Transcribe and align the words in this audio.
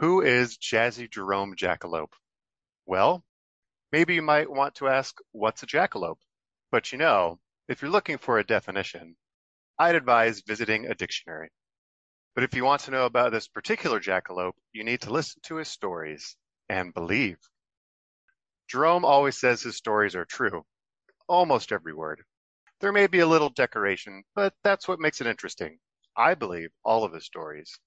Who 0.00 0.22
is 0.22 0.56
Jazzy 0.56 1.10
Jerome 1.10 1.54
Jackalope? 1.54 2.14
Well, 2.86 3.22
maybe 3.92 4.14
you 4.14 4.22
might 4.22 4.50
want 4.50 4.76
to 4.76 4.88
ask, 4.88 5.18
what's 5.32 5.62
a 5.62 5.66
jackalope? 5.66 6.22
But 6.70 6.90
you 6.90 6.96
know, 6.96 7.38
if 7.68 7.82
you're 7.82 7.90
looking 7.90 8.16
for 8.16 8.38
a 8.38 8.46
definition, 8.46 9.14
I'd 9.78 9.96
advise 9.96 10.40
visiting 10.40 10.86
a 10.86 10.94
dictionary. 10.94 11.50
But 12.34 12.44
if 12.44 12.54
you 12.54 12.64
want 12.64 12.80
to 12.84 12.90
know 12.90 13.04
about 13.04 13.32
this 13.32 13.46
particular 13.46 14.00
jackalope, 14.00 14.54
you 14.72 14.84
need 14.84 15.02
to 15.02 15.12
listen 15.12 15.42
to 15.42 15.56
his 15.56 15.68
stories 15.68 16.34
and 16.70 16.94
believe. 16.94 17.36
Jerome 18.68 19.04
always 19.04 19.38
says 19.38 19.60
his 19.60 19.76
stories 19.76 20.16
are 20.16 20.24
true, 20.24 20.64
almost 21.28 21.72
every 21.72 21.92
word. 21.92 22.22
There 22.80 22.90
may 22.90 23.06
be 23.06 23.18
a 23.18 23.26
little 23.26 23.50
decoration, 23.50 24.24
but 24.34 24.54
that's 24.64 24.88
what 24.88 24.98
makes 24.98 25.20
it 25.20 25.26
interesting. 25.26 25.78
I 26.16 26.32
believe 26.32 26.70
all 26.86 27.04
of 27.04 27.12
his 27.12 27.26
stories. 27.26 27.78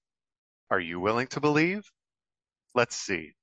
Are 0.70 0.78
you 0.78 1.00
willing 1.00 1.26
to 1.26 1.40
believe? 1.40 1.82
Let's 2.74 2.96
see. 2.96 3.34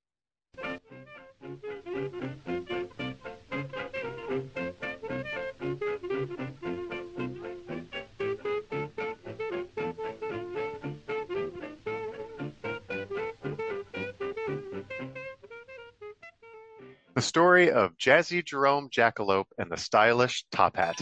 The 17.14 17.20
story 17.20 17.70
of 17.70 17.96
Jazzy 17.96 18.44
Jerome 18.44 18.90
Jackalope 18.90 19.46
and 19.56 19.70
the 19.70 19.76
stylish 19.76 20.44
top 20.50 20.76
hat. 20.76 21.00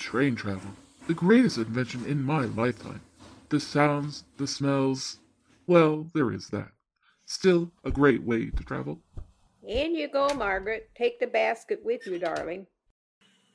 Train 0.00 0.34
travel. 0.34 0.70
The 1.06 1.14
greatest 1.14 1.58
invention 1.58 2.04
in 2.06 2.22
my 2.22 2.46
lifetime. 2.46 3.02
The 3.50 3.60
sounds, 3.60 4.24
the 4.38 4.46
smells. 4.46 5.18
Well, 5.66 6.06
there 6.14 6.32
is 6.32 6.48
that. 6.48 6.70
Still 7.26 7.70
a 7.84 7.90
great 7.90 8.22
way 8.22 8.50
to 8.50 8.64
travel. 8.64 9.00
In 9.62 9.94
you 9.94 10.08
go, 10.08 10.28
Margaret. 10.34 10.90
Take 10.96 11.20
the 11.20 11.26
basket 11.26 11.80
with 11.84 12.06
you, 12.06 12.18
darling. 12.18 12.66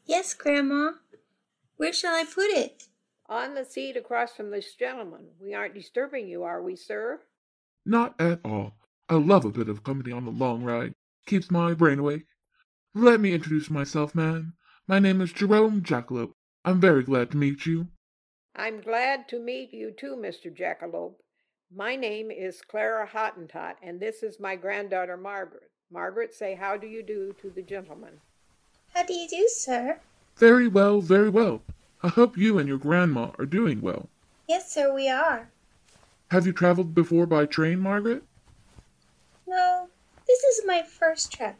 Yes, 0.05 0.33
Grandma. 0.33 0.91
Where 1.77 1.91
shall 1.91 2.15
I 2.15 2.23
put 2.23 2.51
it? 2.51 2.83
On 3.27 3.55
the 3.55 3.65
seat 3.65 3.97
across 3.97 4.35
from 4.35 4.51
this 4.51 4.75
gentleman. 4.75 5.25
We 5.41 5.55
aren't 5.55 5.73
disturbing 5.73 6.27
you, 6.27 6.43
are 6.43 6.61
we, 6.61 6.75
sir? 6.75 7.21
Not 7.85 8.13
at 8.21 8.39
all. 8.45 8.73
I 9.09 9.15
love 9.15 9.45
a 9.45 9.49
bit 9.49 9.67
of 9.67 9.83
company 9.83 10.11
on 10.11 10.25
the 10.25 10.31
long 10.31 10.63
ride. 10.63 10.93
Keeps 11.25 11.49
my 11.49 11.73
brain 11.73 11.99
awake. 11.99 12.27
Let 12.93 13.19
me 13.19 13.33
introduce 13.33 13.69
myself, 13.69 14.13
man. 14.13 14.53
My 14.87 14.99
name 14.99 15.19
is 15.19 15.33
Jerome 15.33 15.81
Jackalope. 15.81 16.33
I'm 16.63 16.79
very 16.79 17.01
glad 17.01 17.31
to 17.31 17.37
meet 17.37 17.65
you. 17.65 17.87
I'm 18.55 18.81
glad 18.81 19.27
to 19.29 19.39
meet 19.39 19.73
you 19.73 19.89
too, 19.89 20.15
Mr. 20.15 20.55
Jackalope. 20.55 21.15
My 21.75 21.95
name 21.95 22.29
is 22.29 22.61
Clara 22.61 23.09
Hottentot, 23.11 23.77
and 23.81 23.99
this 23.99 24.21
is 24.21 24.39
my 24.39 24.55
granddaughter, 24.55 25.17
Margaret. 25.17 25.71
Margaret, 25.91 26.35
say 26.35 26.53
how 26.53 26.77
do 26.77 26.85
you 26.85 27.01
do 27.01 27.33
to 27.41 27.49
the 27.49 27.63
gentleman. 27.63 28.21
How 28.93 29.01
do 29.01 29.15
you 29.15 29.27
do, 29.27 29.47
sir? 29.51 29.99
Very 30.37 30.67
well, 30.67 31.01
very 31.01 31.29
well. 31.29 31.63
I 32.03 32.09
hope 32.09 32.37
you 32.37 32.59
and 32.59 32.67
your 32.67 32.77
grandma 32.77 33.31
are 33.39 33.47
doing 33.47 33.81
well. 33.81 34.07
Yes, 34.47 34.71
sir, 34.71 34.93
we 34.93 35.09
are. 35.09 35.49
Have 36.29 36.45
you 36.45 36.53
traveled 36.53 36.93
before 36.93 37.25
by 37.25 37.47
train, 37.47 37.79
Margaret? 37.79 38.21
No, 39.47 39.89
this 40.27 40.43
is 40.43 40.61
my 40.63 40.83
first 40.83 41.33
trip. 41.33 41.55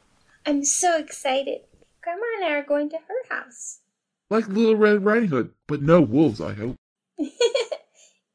I'm 0.45 0.63
so 0.63 0.99
excited. 0.99 1.61
Grandma 2.05 2.21
and 2.35 2.45
I 2.45 2.51
are 2.51 2.63
going 2.63 2.87
to 2.91 2.97
her 2.97 3.35
house. 3.35 3.79
Like 4.29 4.47
Little 4.47 4.75
Red 4.75 5.05
Riding 5.05 5.29
Hood, 5.29 5.51
but 5.67 5.83
no 5.83 6.01
wolves, 6.01 6.41
I 6.41 6.53
hope. 6.53 6.77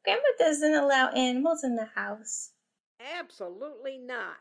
Grandma 0.04 0.22
doesn't 0.38 0.74
allow 0.74 1.08
animals 1.08 1.64
in 1.64 1.74
the 1.74 1.88
house. 1.96 2.50
Absolutely 3.18 3.98
not. 3.98 4.36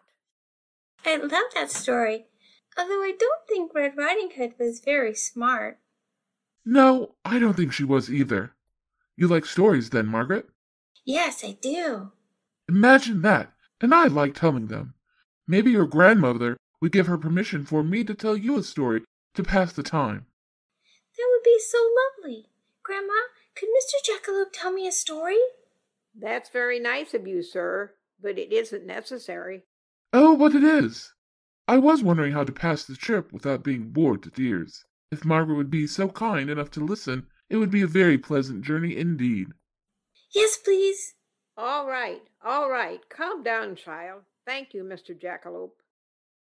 I 1.04 1.16
love 1.16 1.32
that 1.56 1.72
story, 1.72 2.28
although 2.78 3.02
I 3.02 3.14
don't 3.18 3.48
think 3.48 3.74
Red 3.74 3.98
Riding 3.98 4.30
Hood 4.36 4.54
was 4.60 4.80
very 4.80 5.16
smart. 5.16 5.80
No, 6.64 7.16
I 7.26 7.40
don't 7.40 7.56
think 7.56 7.74
she 7.74 7.84
was 7.84 8.12
either. 8.12 8.54
You 9.18 9.28
like 9.28 9.46
stories 9.48 9.90
then, 9.90 10.06
Margaret? 10.06 10.48
Yes, 11.04 11.44
I 11.44 11.58
do. 11.60 12.12
Imagine 12.68 13.24
that, 13.24 13.54
and 13.82 13.94
I 13.94 14.06
like 14.06 14.36
telling 14.36 14.68
them. 14.68 14.94
Maybe 15.48 15.72
your 15.72 15.88
grandmother 15.88 16.58
would 16.80 16.92
give 16.92 17.08
her 17.08 17.18
permission 17.18 17.66
for 17.66 17.84
me 17.84 18.04
to 18.04 18.14
tell 18.14 18.38
you 18.38 18.58
a 18.58 18.64
story 18.64 19.02
to 19.36 19.44
pass 19.44 19.74
the 19.74 19.84
time. 19.84 20.26
That 21.18 21.28
would 21.32 21.44
be 21.44 21.60
so 21.60 21.78
lovely. 22.18 22.46
Grandma, 22.84 23.14
could 23.56 23.70
Mr. 23.70 24.10
Jackalope 24.10 24.54
tell 24.54 24.72
me 24.72 24.88
a 24.88 24.92
story? 24.92 25.40
That's 26.16 26.50
very 26.50 26.80
nice 26.80 27.14
of 27.14 27.28
you, 27.28 27.44
sir, 27.44 27.94
but 28.22 28.38
it 28.38 28.52
isn't 28.52 28.86
necessary. 28.86 29.64
Oh, 30.12 30.36
but 30.38 30.56
it 30.56 30.64
is. 30.64 31.14
I 31.68 31.78
was 31.78 32.02
wondering 32.02 32.34
how 32.34 32.44
to 32.44 32.52
pass 32.52 32.84
the 32.84 32.96
trip 32.96 33.32
without 33.32 33.64
being 33.64 33.92
bored 33.92 34.24
to 34.24 34.32
tears. 34.32 34.86
If 35.12 35.26
Margaret 35.26 35.56
would 35.56 35.70
be 35.70 35.88
so 35.88 36.10
kind 36.10 36.50
enough 36.50 36.72
to 36.72 36.86
listen, 36.86 37.28
it 37.50 37.58
would 37.58 37.72
be 37.72 37.82
a 37.82 37.88
very 37.88 38.18
pleasant 38.18 38.64
journey 38.64 38.98
indeed. 38.98 39.50
Yes, 40.34 40.58
please. 40.58 41.14
All 41.58 41.88
right, 41.88 42.22
all 42.44 42.70
right. 42.70 43.02
Calm 43.10 43.44
down, 43.44 43.76
child. 43.76 44.22
Thank 44.46 44.74
you, 44.74 44.84
Mr. 44.84 45.20
Jackalope. 45.20 45.72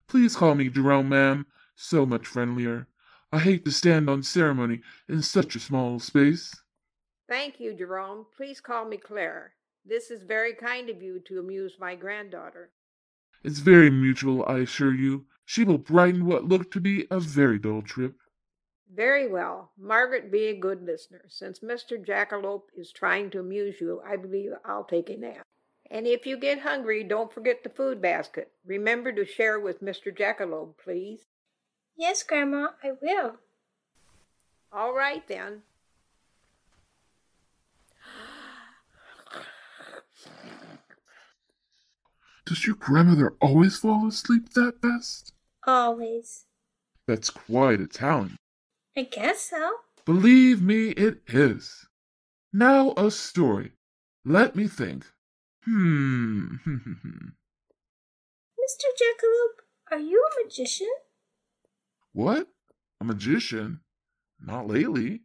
Please 0.07 0.35
call 0.35 0.55
me 0.55 0.69
Jerome, 0.69 1.09
ma'am. 1.09 1.45
So 1.75 2.05
much 2.05 2.25
friendlier. 2.25 2.87
I 3.31 3.39
hate 3.39 3.65
to 3.65 3.71
stand 3.71 4.09
on 4.09 4.23
ceremony 4.23 4.81
in 5.09 5.21
such 5.21 5.55
a 5.55 5.59
small 5.59 5.99
space. 5.99 6.53
Thank 7.27 7.59
you, 7.59 7.73
Jerome. 7.73 8.25
Please 8.37 8.61
call 8.61 8.85
me 8.85 8.97
Claire. 8.97 9.53
This 9.83 10.09
is 10.09 10.23
very 10.23 10.53
kind 10.53 10.89
of 10.89 11.01
you 11.01 11.19
to 11.27 11.39
amuse 11.39 11.73
my 11.79 11.95
granddaughter. 11.95 12.71
It's 13.43 13.59
very 13.59 13.89
mutual, 13.89 14.45
I 14.47 14.59
assure 14.59 14.93
you. 14.93 15.25
She 15.43 15.63
will 15.63 15.77
brighten 15.77 16.25
what 16.25 16.45
looked 16.45 16.71
to 16.73 16.79
be 16.79 17.05
a 17.11 17.19
very 17.19 17.59
dull 17.59 17.81
trip. 17.81 18.15
Very 18.91 19.27
well. 19.27 19.71
Margaret, 19.77 20.31
be 20.31 20.45
a 20.45 20.59
good 20.59 20.83
listener. 20.83 21.25
Since 21.27 21.59
Mr. 21.59 22.03
Jackalope 22.03 22.69
is 22.75 22.91
trying 22.91 23.29
to 23.31 23.39
amuse 23.39 23.81
you, 23.81 24.01
I 24.07 24.15
believe 24.15 24.51
I'll 24.63 24.85
take 24.85 25.09
a 25.09 25.17
nap. 25.17 25.45
And 25.91 26.07
if 26.07 26.25
you 26.25 26.37
get 26.37 26.61
hungry, 26.61 27.03
don't 27.03 27.33
forget 27.33 27.63
the 27.63 27.69
food 27.69 28.01
basket. 28.01 28.51
Remember 28.65 29.11
to 29.11 29.25
share 29.25 29.59
with 29.59 29.81
Mr. 29.81 30.15
Jackalope, 30.15 30.77
please. 30.77 31.25
Yes, 31.97 32.23
Grandma, 32.23 32.69
I 32.83 32.91
will. 33.01 33.35
All 34.71 34.93
right, 34.93 35.25
then. 35.27 35.61
Does 42.45 42.67
your 42.67 42.75
grandmother 42.75 43.33
always 43.41 43.77
fall 43.77 44.07
asleep 44.07 44.49
that 44.53 44.81
fast? 44.81 45.33
Always. 45.65 46.45
That's 47.07 47.29
quite 47.29 47.81
a 47.81 47.87
talent. 47.87 48.37
I 48.95 49.03
guess 49.03 49.49
so. 49.49 49.71
Believe 50.05 50.61
me, 50.61 50.89
it 50.89 51.21
is. 51.27 51.87
Now 52.53 52.93
a 52.97 53.09
story. 53.09 53.71
Let 54.23 54.55
me 54.55 54.67
think. 54.67 55.05
Hmm. 55.63 56.55
Mr. 58.65 58.87
Jackalope, 58.99 59.61
are 59.91 59.99
you 59.99 60.23
a 60.23 60.43
magician? 60.43 60.87
What? 62.15 62.47
A 63.01 63.03
magician? 63.03 63.81
Not 64.39 64.67
lately. 64.67 65.23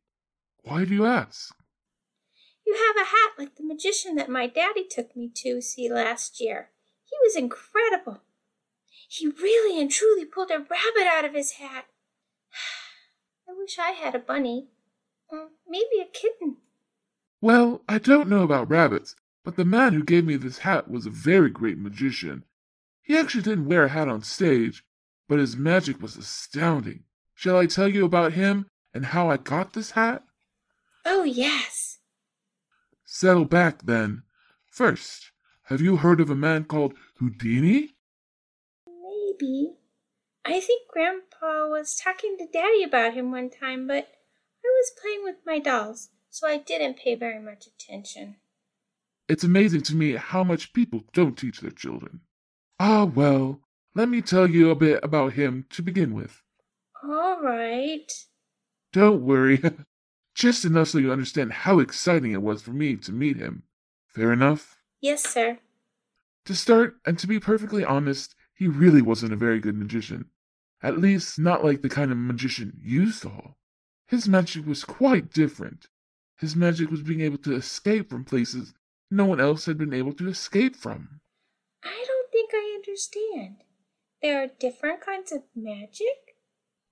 Why 0.65 0.85
do 0.85 0.93
you 0.93 1.07
ask? 1.07 1.55
You 2.67 2.75
have 2.75 2.97
a 2.97 3.11
hat 3.11 3.31
like 3.39 3.55
the 3.55 3.63
magician 3.63 4.17
that 4.17 4.29
my 4.29 4.49
daddy 4.49 4.85
took 4.85 5.17
me 5.17 5.31
to 5.37 5.61
see 5.61 5.89
last 5.89 6.41
year. 6.41 6.71
He 7.05 7.17
was 7.23 7.37
incredible. 7.37 8.23
He 9.09 9.29
really 9.29 9.81
and 9.81 9.89
truly 9.89 10.25
pulled 10.25 10.51
a 10.51 10.59
rabbit 10.59 11.07
out 11.07 11.25
of 11.25 11.33
his 11.33 11.53
hat. 11.53 11.87
I 13.49 13.53
wish 13.57 13.79
I 13.79 13.93
had 13.93 14.17
a 14.17 14.19
bunny. 14.19 14.67
Or 15.29 15.51
maybe 15.69 16.01
a 16.03 16.07
kitten. 16.07 16.57
Well, 17.41 17.83
I 17.89 17.99
don't 17.99 18.29
know 18.29 18.43
about 18.43 18.69
rabbits, 18.69 19.15
but 19.45 19.55
the 19.55 19.65
man 19.65 19.93
who 19.93 20.03
gave 20.03 20.25
me 20.25 20.35
this 20.35 20.59
hat 20.59 20.91
was 20.91 21.07
a 21.07 21.11
very 21.11 21.51
great 21.51 21.79
magician. 21.79 22.43
He 23.01 23.17
actually 23.17 23.45
didn't 23.45 23.67
wear 23.67 23.85
a 23.85 23.89
hat 23.91 24.09
on 24.09 24.23
stage, 24.23 24.85
but 25.31 25.39
his 25.39 25.57
magic 25.57 26.03
was 26.03 26.17
astounding. 26.17 27.05
Shall 27.35 27.57
I 27.57 27.67
tell 27.67 27.87
you 27.87 28.05
about 28.05 28.33
him 28.33 28.67
and 28.93 29.07
how 29.07 29.31
I 29.31 29.37
got 29.37 29.75
this 29.75 29.93
hat? 29.93 30.25
Oh, 31.07 31.23
yes. 31.23 31.99
Settle 33.05 33.45
back 33.45 33.83
then. 33.85 34.25
First, 34.67 35.31
have 35.67 35.81
you 35.81 35.99
heard 35.99 36.21
of 36.21 36.31
a 36.31 36.35
man 36.35 36.65
called 36.65 36.95
Houdini? 37.21 37.95
Maybe. 38.89 39.75
I 40.45 40.59
think 40.59 40.89
Grandpa 40.89 41.69
was 41.69 41.95
talking 41.95 42.37
to 42.37 42.49
Daddy 42.53 42.83
about 42.83 43.15
him 43.15 43.31
one 43.31 43.51
time, 43.51 43.87
but 43.87 44.09
I 44.65 44.69
was 44.81 44.93
playing 45.01 45.23
with 45.23 45.37
my 45.47 45.61
dolls, 45.61 46.09
so 46.29 46.49
I 46.49 46.57
didn't 46.57 46.99
pay 46.99 47.15
very 47.15 47.39
much 47.39 47.69
attention. 47.69 48.35
It's 49.29 49.45
amazing 49.45 49.83
to 49.83 49.95
me 49.95 50.15
how 50.17 50.43
much 50.43 50.73
people 50.73 51.05
don't 51.13 51.39
teach 51.39 51.61
their 51.61 51.71
children. 51.71 52.23
Ah, 52.81 53.05
well, 53.05 53.61
let 53.95 54.09
me 54.09 54.23
tell 54.23 54.49
you 54.49 54.71
a 54.71 54.75
bit 54.75 55.01
about 55.03 55.35
him 55.35 55.67
to 55.71 55.83
begin 55.83 56.15
with. 56.15 56.43
All 57.03 57.41
right. 57.43 58.11
Don't 58.93 59.23
worry, 59.23 59.63
just 60.35 60.65
enough 60.65 60.89
so 60.89 60.99
you 60.99 61.13
understand 61.13 61.53
how 61.53 61.79
exciting 61.79 62.33
it 62.33 62.43
was 62.43 62.63
for 62.63 62.73
me 62.73 62.97
to 62.97 63.13
meet 63.13 63.37
him. 63.37 63.65
Fair 64.09 64.33
enough? 64.33 64.79
Yes, 65.01 65.23
sir. 65.23 65.59
To 66.47 66.55
start, 66.55 66.97
and 67.07 67.19
to 67.19 67.27
be 67.27 67.39
perfectly 67.39 67.85
honest, 67.85 68.35
he 68.55 68.67
really 68.67 69.03
wasn't 69.03 69.33
a 69.33 69.37
very 69.37 69.61
good 69.61 69.77
magician. 69.77 70.27
At 70.83 70.99
least, 70.99 71.39
not 71.39 71.65
like 71.65 71.83
the 71.83 71.89
kind 71.89 72.11
of 72.11 72.19
magician 72.19 72.79
you 72.83 73.11
saw. 73.11 73.53
His 74.09 74.29
magic 74.29 74.67
was 74.67 74.85
quite 74.85 75.33
different. 75.33 75.89
His 76.39 76.57
magic 76.57 76.91
was 76.91 77.03
being 77.03 77.21
able 77.21 77.39
to 77.39 77.55
escape 77.55 78.11
from 78.11 78.25
places 78.25 78.75
no 79.11 79.25
one 79.25 79.41
else 79.41 79.67
had 79.67 79.77
been 79.77 79.93
able 79.93 80.13
to 80.13 80.29
escape 80.29 80.77
from. 80.77 81.21
I 81.83 82.05
don't 82.07 82.31
think 82.31 82.51
I 82.55 82.75
understand. 82.77 83.57
There 84.23 84.43
are 84.43 84.49
different 84.59 85.01
kinds 85.01 85.33
of 85.33 85.43
magic? 85.55 86.37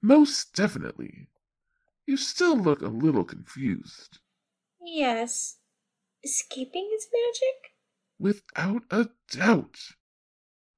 Most 0.00 0.54
definitely. 0.54 1.28
You 2.06 2.16
still 2.16 2.56
look 2.56 2.80
a 2.80 2.88
little 2.88 3.24
confused. 3.24 4.18
Yes. 4.80 5.58
Escaping 6.24 6.90
is 6.94 7.08
magic? 7.12 7.74
Without 8.18 8.82
a 8.90 9.10
doubt. 9.30 9.78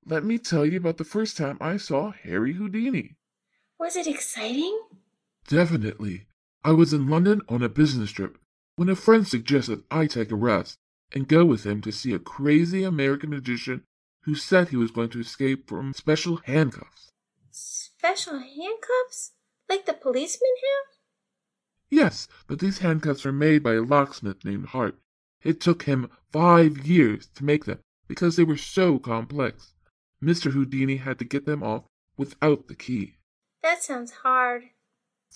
Let 0.04 0.24
me 0.24 0.38
tell 0.38 0.66
you 0.66 0.78
about 0.78 0.96
the 0.96 1.04
first 1.04 1.36
time 1.36 1.56
I 1.60 1.76
saw 1.76 2.10
Harry 2.10 2.54
Houdini. 2.54 3.16
Was 3.78 3.94
it 3.96 4.06
exciting? 4.06 4.78
Definitely. 5.46 6.26
I 6.64 6.72
was 6.72 6.92
in 6.92 7.08
London 7.08 7.42
on 7.48 7.62
a 7.62 7.68
business 7.68 8.10
trip 8.10 8.38
when 8.76 8.88
a 8.88 8.96
friend 8.96 9.26
suggested 9.26 9.84
I 9.90 10.06
take 10.06 10.32
a 10.32 10.36
rest 10.36 10.78
and 11.12 11.28
go 11.28 11.44
with 11.44 11.64
him 11.64 11.80
to 11.82 11.92
see 11.92 12.12
a 12.12 12.18
crazy 12.18 12.82
American 12.82 13.30
magician 13.30 13.84
who 14.22 14.34
said 14.34 14.68
he 14.68 14.76
was 14.76 14.90
going 14.90 15.08
to 15.10 15.20
escape 15.20 15.68
from 15.68 15.92
special 15.94 16.36
handcuffs. 16.44 17.10
Special 17.50 18.38
handcuffs? 18.38 19.32
Like 19.68 19.86
the 19.86 19.94
policemen 19.94 20.50
have? 20.62 20.96
Yes, 21.90 22.28
but 22.46 22.60
these 22.60 22.78
handcuffs 22.78 23.26
are 23.26 23.32
made 23.32 23.62
by 23.62 23.74
a 23.74 23.82
locksmith 23.82 24.44
named 24.44 24.66
Hart. 24.66 24.98
It 25.42 25.60
took 25.60 25.84
him 25.84 26.10
five 26.32 26.86
years 26.86 27.28
to 27.34 27.44
make 27.44 27.64
them 27.64 27.80
because 28.06 28.36
they 28.36 28.44
were 28.44 28.56
so 28.56 28.98
complex. 28.98 29.74
Mr. 30.22 30.52
Houdini 30.52 30.96
had 30.96 31.18
to 31.18 31.24
get 31.24 31.46
them 31.46 31.62
off 31.62 31.84
without 32.16 32.68
the 32.68 32.74
key. 32.74 33.16
That 33.62 33.82
sounds 33.82 34.12
hard. 34.22 34.64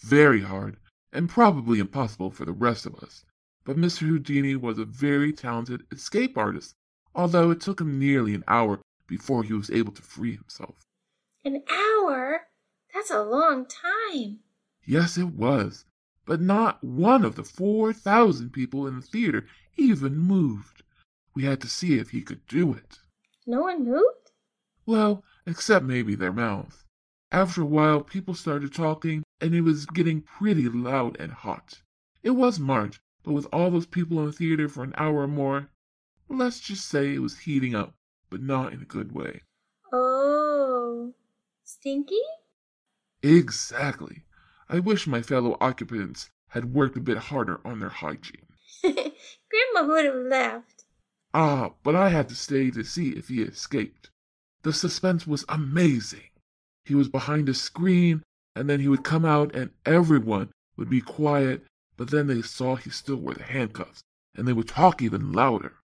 Very 0.02 0.42
hard, 0.42 0.76
and 1.12 1.28
probably 1.28 1.78
impossible 1.78 2.30
for 2.30 2.44
the 2.44 2.52
rest 2.52 2.84
of 2.84 2.94
us. 2.96 3.24
But 3.64 3.76
Mr. 3.76 4.00
Houdini 4.00 4.56
was 4.56 4.78
a 4.78 4.84
very 4.84 5.32
talented 5.32 5.86
escape 5.90 6.36
artist, 6.36 6.74
although 7.14 7.50
it 7.50 7.60
took 7.60 7.80
him 7.80 7.98
nearly 7.98 8.34
an 8.34 8.44
hour 8.48 8.80
before 9.06 9.42
he 9.42 9.52
was 9.52 9.70
able 9.70 9.92
to 9.92 10.02
free 10.02 10.34
himself. 10.34 10.86
An 11.44 11.62
hour? 11.70 12.48
That's 12.92 13.10
a 13.10 13.22
long 13.22 13.66
time. 13.66 14.40
Yes, 14.86 15.18
it 15.18 15.34
was. 15.34 15.84
But 16.26 16.40
not 16.40 16.82
one 16.82 17.24
of 17.24 17.36
the 17.36 17.44
4,000 17.44 18.50
people 18.50 18.86
in 18.86 18.96
the 18.96 19.06
theater 19.06 19.46
even 19.76 20.16
moved. 20.16 20.82
We 21.34 21.44
had 21.44 21.60
to 21.62 21.68
see 21.68 21.98
if 21.98 22.10
he 22.10 22.22
could 22.22 22.46
do 22.46 22.72
it. 22.72 22.98
No 23.46 23.62
one 23.62 23.84
moved? 23.84 24.30
Well, 24.86 25.22
except 25.46 25.84
maybe 25.84 26.14
their 26.14 26.32
mouths. 26.32 26.84
After 27.30 27.62
a 27.62 27.66
while, 27.66 28.00
people 28.00 28.34
started 28.34 28.72
talking, 28.72 29.24
and 29.40 29.54
it 29.54 29.62
was 29.62 29.86
getting 29.86 30.22
pretty 30.22 30.68
loud 30.68 31.16
and 31.18 31.32
hot. 31.32 31.82
It 32.22 32.30
was 32.30 32.60
March, 32.60 33.00
but 33.22 33.32
with 33.32 33.46
all 33.52 33.70
those 33.70 33.86
people 33.86 34.20
in 34.20 34.26
the 34.26 34.32
theater 34.32 34.68
for 34.68 34.84
an 34.84 34.94
hour 34.96 35.22
or 35.22 35.28
more, 35.28 35.68
let's 36.28 36.60
just 36.60 36.88
say 36.88 37.14
it 37.14 37.22
was 37.22 37.38
heating 37.38 37.74
up, 37.74 37.94
but 38.30 38.42
not 38.42 38.72
in 38.72 38.82
a 38.82 38.86
good 38.86 39.12
way. 39.12 39.42
Oh. 39.92 41.12
Stinky? 41.62 42.20
Exactly. 43.22 44.24
I 44.68 44.80
wish 44.80 45.06
my 45.06 45.22
fellow 45.22 45.56
occupants 45.60 46.30
had 46.48 46.74
worked 46.74 46.96
a 46.96 47.00
bit 47.00 47.18
harder 47.18 47.60
on 47.64 47.80
their 47.80 47.88
hygiene. 47.88 48.46
Grandma 48.82 49.86
would 49.86 50.04
have 50.04 50.14
laughed. 50.14 50.84
Ah, 51.32 51.72
but 51.82 51.96
I 51.96 52.10
had 52.10 52.28
to 52.28 52.34
stay 52.34 52.70
to 52.70 52.84
see 52.84 53.10
if 53.10 53.28
he 53.28 53.42
escaped. 53.42 54.10
The 54.62 54.72
suspense 54.72 55.26
was 55.26 55.44
amazing. 55.48 56.30
He 56.84 56.94
was 56.94 57.08
behind 57.08 57.48
a 57.48 57.54
screen, 57.54 58.22
and 58.54 58.68
then 58.68 58.80
he 58.80 58.88
would 58.88 59.04
come 59.04 59.24
out, 59.24 59.54
and 59.54 59.70
everyone 59.84 60.52
would 60.76 60.88
be 60.88 61.00
quiet, 61.00 61.64
but 61.96 62.10
then 62.10 62.26
they 62.26 62.42
saw 62.42 62.76
he 62.76 62.90
still 62.90 63.16
wore 63.16 63.34
the 63.34 63.42
handcuffs, 63.42 64.02
and 64.34 64.46
they 64.46 64.52
would 64.52 64.68
talk 64.68 65.02
even 65.02 65.32
louder. 65.32 65.74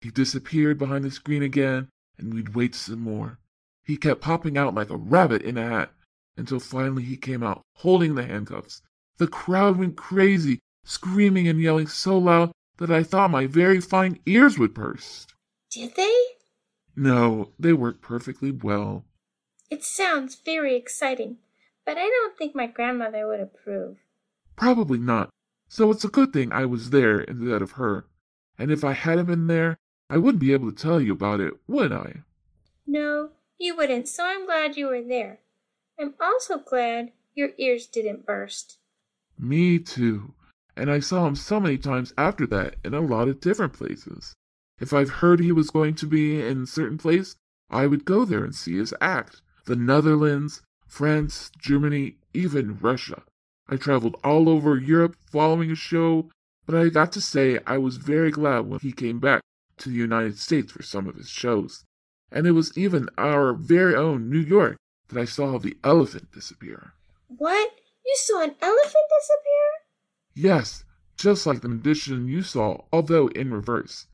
He 0.00 0.10
disappeared 0.10 0.78
behind 0.78 1.04
the 1.04 1.10
screen 1.10 1.42
again, 1.42 1.88
and 2.18 2.32
we'd 2.32 2.54
wait 2.54 2.74
some 2.74 3.00
more. 3.00 3.38
He 3.84 3.96
kept 3.96 4.20
popping 4.20 4.56
out 4.56 4.74
like 4.74 4.90
a 4.90 4.96
rabbit 4.96 5.42
in 5.42 5.58
a 5.58 5.68
hat, 5.68 5.92
until 6.36 6.60
finally 6.60 7.02
he 7.02 7.16
came 7.16 7.42
out, 7.42 7.62
holding 7.76 8.14
the 8.14 8.24
handcuffs. 8.24 8.82
The 9.18 9.26
crowd 9.26 9.76
went 9.76 9.96
crazy, 9.96 10.60
screaming 10.84 11.48
and 11.48 11.60
yelling 11.60 11.86
so 11.86 12.16
loud 12.16 12.52
that 12.78 12.90
I 12.90 13.02
thought 13.02 13.30
my 13.30 13.46
very 13.46 13.80
fine 13.80 14.18
ears 14.24 14.58
would 14.58 14.72
burst. 14.72 15.34
Did 15.70 15.94
they? 15.96 16.24
No, 16.96 17.50
they 17.58 17.72
worked 17.72 18.00
perfectly 18.00 18.50
well. 18.50 19.04
It 19.70 19.84
sounds 19.84 20.34
very 20.34 20.76
exciting, 20.76 21.36
but 21.84 21.98
I 21.98 22.08
don't 22.08 22.36
think 22.36 22.54
my 22.54 22.66
grandmother 22.66 23.28
would 23.28 23.40
approve. 23.40 23.98
Probably 24.56 24.98
not. 24.98 25.30
So 25.68 25.90
it's 25.90 26.04
a 26.04 26.08
good 26.08 26.32
thing 26.32 26.52
I 26.52 26.64
was 26.64 26.90
there 26.90 27.20
instead 27.20 27.62
of 27.62 27.72
her. 27.72 28.06
And 28.58 28.70
if 28.70 28.82
I 28.82 28.92
hadn't 28.92 29.26
been 29.26 29.46
there, 29.46 29.76
I 30.12 30.18
wouldn't 30.18 30.40
be 30.40 30.52
able 30.52 30.72
to 30.72 30.76
tell 30.76 31.00
you 31.00 31.12
about 31.12 31.38
it, 31.38 31.54
would 31.68 31.92
I? 31.92 32.22
No, 32.84 33.30
you 33.60 33.76
wouldn't, 33.76 34.08
so 34.08 34.24
I'm 34.24 34.44
glad 34.44 34.76
you 34.76 34.88
were 34.88 35.02
there. 35.02 35.38
I'm 36.00 36.14
also 36.20 36.58
glad 36.58 37.12
your 37.36 37.50
ears 37.58 37.86
didn't 37.86 38.26
burst. 38.26 38.78
Me 39.38 39.78
too. 39.78 40.34
And 40.76 40.90
I 40.90 40.98
saw 40.98 41.28
him 41.28 41.36
so 41.36 41.60
many 41.60 41.78
times 41.78 42.12
after 42.18 42.44
that 42.48 42.74
in 42.84 42.92
a 42.92 43.00
lot 43.00 43.28
of 43.28 43.40
different 43.40 43.72
places. 43.72 44.34
If 44.80 44.92
I've 44.92 45.20
heard 45.22 45.38
he 45.38 45.52
was 45.52 45.70
going 45.70 45.94
to 45.94 46.06
be 46.06 46.44
in 46.44 46.64
a 46.64 46.66
certain 46.66 46.98
place, 46.98 47.36
I 47.70 47.86
would 47.86 48.04
go 48.04 48.24
there 48.24 48.42
and 48.42 48.54
see 48.54 48.78
his 48.78 48.92
act. 49.00 49.42
The 49.66 49.76
Netherlands, 49.76 50.60
France, 50.88 51.52
Germany, 51.56 52.16
even 52.34 52.78
Russia. 52.80 53.22
I 53.68 53.76
traveled 53.76 54.16
all 54.24 54.48
over 54.48 54.76
Europe 54.76 55.14
following 55.30 55.70
a 55.70 55.76
show, 55.76 56.30
but 56.66 56.74
I 56.74 56.88
got 56.88 57.12
to 57.12 57.20
say 57.20 57.60
I 57.64 57.78
was 57.78 57.96
very 57.98 58.32
glad 58.32 58.66
when 58.66 58.80
he 58.80 58.90
came 58.90 59.20
back 59.20 59.42
to 59.80 59.88
the 59.88 59.96
United 59.96 60.38
States 60.38 60.72
for 60.72 60.82
some 60.82 61.06
of 61.08 61.16
his 61.16 61.28
shows. 61.28 61.84
And 62.30 62.46
it 62.46 62.52
was 62.52 62.76
even 62.78 63.08
our 63.18 63.52
very 63.52 63.94
own 63.94 64.30
New 64.30 64.38
York 64.38 64.76
that 65.08 65.20
I 65.20 65.24
saw 65.24 65.58
the 65.58 65.76
elephant 65.82 66.32
disappear. 66.32 66.92
What? 67.26 67.72
You 68.06 68.14
saw 68.16 68.42
an 68.42 68.54
elephant 68.62 69.04
disappear? 69.18 69.70
Yes, 70.34 70.84
just 71.16 71.46
like 71.46 71.60
the 71.60 71.68
magician 71.68 72.28
you 72.28 72.42
saw, 72.42 72.84
although 72.92 73.28
in 73.28 73.52
reverse. 73.52 74.06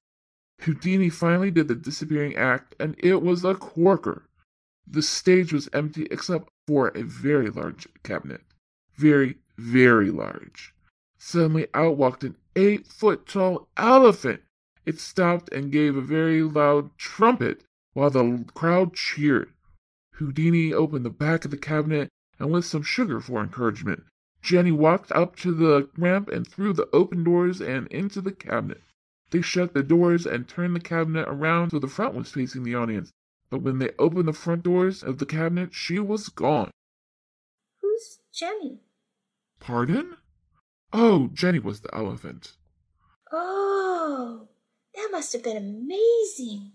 Houdini 0.63 1.11
finally 1.11 1.51
did 1.51 1.69
the 1.69 1.75
disappearing 1.75 2.35
act, 2.37 2.75
and 2.81 2.97
it 2.99 3.23
was 3.23 3.45
a 3.45 3.55
corker. 3.55 4.29
The 4.87 5.03
stage 5.03 5.53
was 5.53 5.69
empty 5.73 6.07
except 6.11 6.49
for 6.67 6.89
a 6.89 7.03
very 7.03 7.51
large 7.51 7.87
cabinet. 8.03 8.43
Very, 8.95 9.37
very 9.59 10.11
large. 10.11 10.75
Suddenly 11.19 11.67
out 11.75 11.97
walked 11.97 12.25
an 12.25 12.37
eight 12.55 12.87
foot 12.87 13.27
tall 13.27 13.69
elephant. 13.77 14.43
It 14.87 15.01
stopped 15.01 15.53
and 15.53 15.73
gave 15.73 15.97
a 15.97 16.01
very 16.01 16.43
loud 16.43 16.97
trumpet 16.97 17.65
while 17.93 18.11
the 18.11 18.45
crowd 18.55 18.95
cheered. 18.95 19.53
Houdini 20.13 20.73
opened 20.73 21.05
the 21.05 21.11
back 21.11 21.45
of 21.45 21.51
the 21.51 21.59
cabinet 21.59 22.09
and 22.39 22.51
with 22.51 22.65
some 22.65 22.83
sugar 22.83 23.21
for 23.21 23.43
encouragement, 23.43 24.05
Jenny 24.47 24.71
walked 24.71 25.11
up 25.11 25.35
to 25.37 25.53
the 25.53 25.89
ramp 25.97 26.29
and 26.29 26.47
through 26.47 26.75
the 26.75 26.89
open 26.93 27.25
doors 27.25 27.61
and 27.61 27.89
into 27.89 28.21
the 28.21 28.31
cabinet. 28.31 28.81
They 29.31 29.41
shut 29.41 29.75
the 29.75 29.83
doors 29.83 30.25
and 30.25 30.47
turned 30.47 30.77
the 30.77 30.81
cabinet 30.81 31.27
around 31.29 31.71
so 31.71 31.81
the 31.81 31.89
front 31.89 32.15
was 32.15 32.31
facing 32.31 32.63
the 32.63 32.77
audience. 32.77 33.11
But 33.51 33.63
when 33.63 33.79
they 33.79 33.91
opened 33.99 34.29
the 34.29 34.33
front 34.33 34.63
doors 34.63 35.03
of 35.03 35.19
the 35.19 35.27
cabinet, 35.27 35.75
she 35.75 35.99
was 35.99 36.29
gone. 36.29 36.71
Who's 37.81 38.21
Jenny? 38.33 38.83
Pardon? 39.59 40.17
Oh, 40.93 41.29
Jenny 41.33 41.59
was 41.59 41.81
the 41.81 41.93
elephant. 41.93 42.53
Oh, 43.33 44.49
that 44.97 45.09
must 45.13 45.33
have 45.35 45.43
been 45.43 45.57
amazing. 45.57 46.73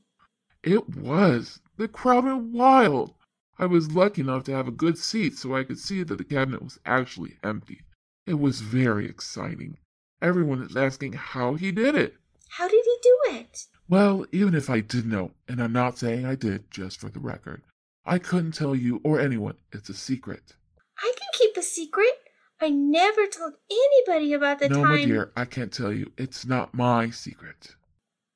It 0.64 0.96
was. 0.96 1.60
The 1.78 1.88
crowd 1.88 2.26
went 2.26 2.54
wild. 2.54 3.14
I 3.58 3.66
was 3.66 3.92
lucky 3.92 4.22
enough 4.22 4.44
to 4.46 4.54
have 4.54 4.68
a 4.68 4.72
good 4.72 4.98
seat 4.98 5.38
so 5.38 5.56
I 5.56 5.64
could 5.64 5.80
see 5.80 6.04
that 6.04 6.18
the 6.18 6.24
cabinet 6.24 6.64
was 6.64 6.80
actually 6.86 7.38
empty. 7.44 7.82
It 8.26 8.36
was 8.36 8.62
very 8.62 9.08
exciting. 9.08 9.78
Everyone 10.22 10.62
is 10.62 10.78
asking 10.78 11.14
how 11.14 11.56
he 11.56 11.72
did 11.72 11.96
it. 11.96 12.16
How 12.50 12.68
did 12.68 12.84
he 12.86 12.98
do 13.02 13.38
it? 13.38 13.66
Well, 13.90 14.26
even 14.32 14.56
if 14.56 14.70
I 14.70 14.82
did 14.82 15.06
know, 15.06 15.32
and 15.48 15.62
I'm 15.62 15.74
not 15.74 15.98
saying 15.98 16.26
I 16.26 16.36
did, 16.36 16.70
just 16.72 17.00
for 17.00 17.10
the 17.10 17.20
record, 17.20 17.64
I 18.06 18.20
couldn't 18.20 18.54
tell 18.54 18.76
you 18.76 19.02
or 19.04 19.20
anyone. 19.20 19.56
It's 19.72 19.90
a 19.90 19.94
secret. 19.94 20.54
I 20.98 21.12
can 21.18 21.28
keep 21.34 21.58
a 21.58 21.64
secret. 21.64 22.14
I 22.62 22.70
never 22.70 23.26
told 23.26 23.54
anybody 23.72 24.34
about 24.34 24.60
the 24.60 24.70
no, 24.70 24.84
time. 24.84 24.92
my 24.92 25.06
dear, 25.06 25.32
I 25.36 25.46
can't 25.46 25.74
tell 25.74 25.92
you. 25.92 26.12
It's 26.18 26.46
not 26.46 26.74
my 26.76 27.10
secret. 27.10 27.76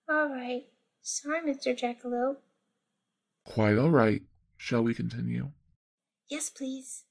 All 0.07 0.29
right. 0.29 0.65
Sorry, 1.01 1.41
Mr. 1.41 1.77
Jackalope. 1.77 2.37
Quite 3.45 3.77
all 3.77 3.89
right. 3.89 4.21
Shall 4.57 4.83
we 4.83 4.93
continue? 4.93 5.51
Yes, 6.29 6.49
please. 6.49 7.03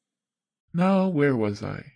Now, 0.72 1.08
where 1.08 1.36
was 1.36 1.62
I? 1.62 1.92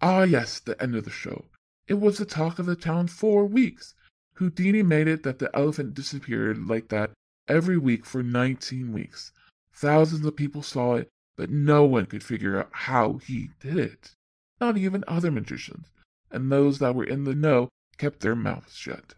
Ah, 0.00 0.22
yes, 0.22 0.58
the 0.58 0.80
end 0.82 0.96
of 0.96 1.04
the 1.04 1.10
show. 1.10 1.46
It 1.86 1.94
was 1.94 2.18
the 2.18 2.24
talk 2.24 2.58
of 2.58 2.66
the 2.66 2.76
town 2.76 3.08
for 3.08 3.46
weeks. 3.46 3.94
Houdini 4.34 4.82
made 4.82 5.08
it 5.08 5.22
that 5.22 5.38
the 5.38 5.54
elephant 5.56 5.94
disappeared 5.94 6.66
like 6.66 6.88
that 6.88 7.12
every 7.48 7.78
week 7.78 8.04
for 8.04 8.22
19 8.22 8.92
weeks. 8.92 9.32
Thousands 9.74 10.24
of 10.24 10.36
people 10.36 10.62
saw 10.62 10.94
it, 10.94 11.08
but 11.36 11.50
no 11.50 11.84
one 11.84 12.06
could 12.06 12.24
figure 12.24 12.58
out 12.58 12.70
how 12.72 13.18
he 13.18 13.50
did 13.60 13.76
it. 13.76 14.14
Not 14.60 14.76
even 14.76 15.04
other 15.06 15.30
magicians. 15.30 15.90
And 16.30 16.50
those 16.50 16.78
that 16.78 16.94
were 16.94 17.04
in 17.04 17.24
the 17.24 17.34
know 17.34 17.68
kept 17.98 18.20
their 18.20 18.36
mouths 18.36 18.74
shut. 18.74 19.14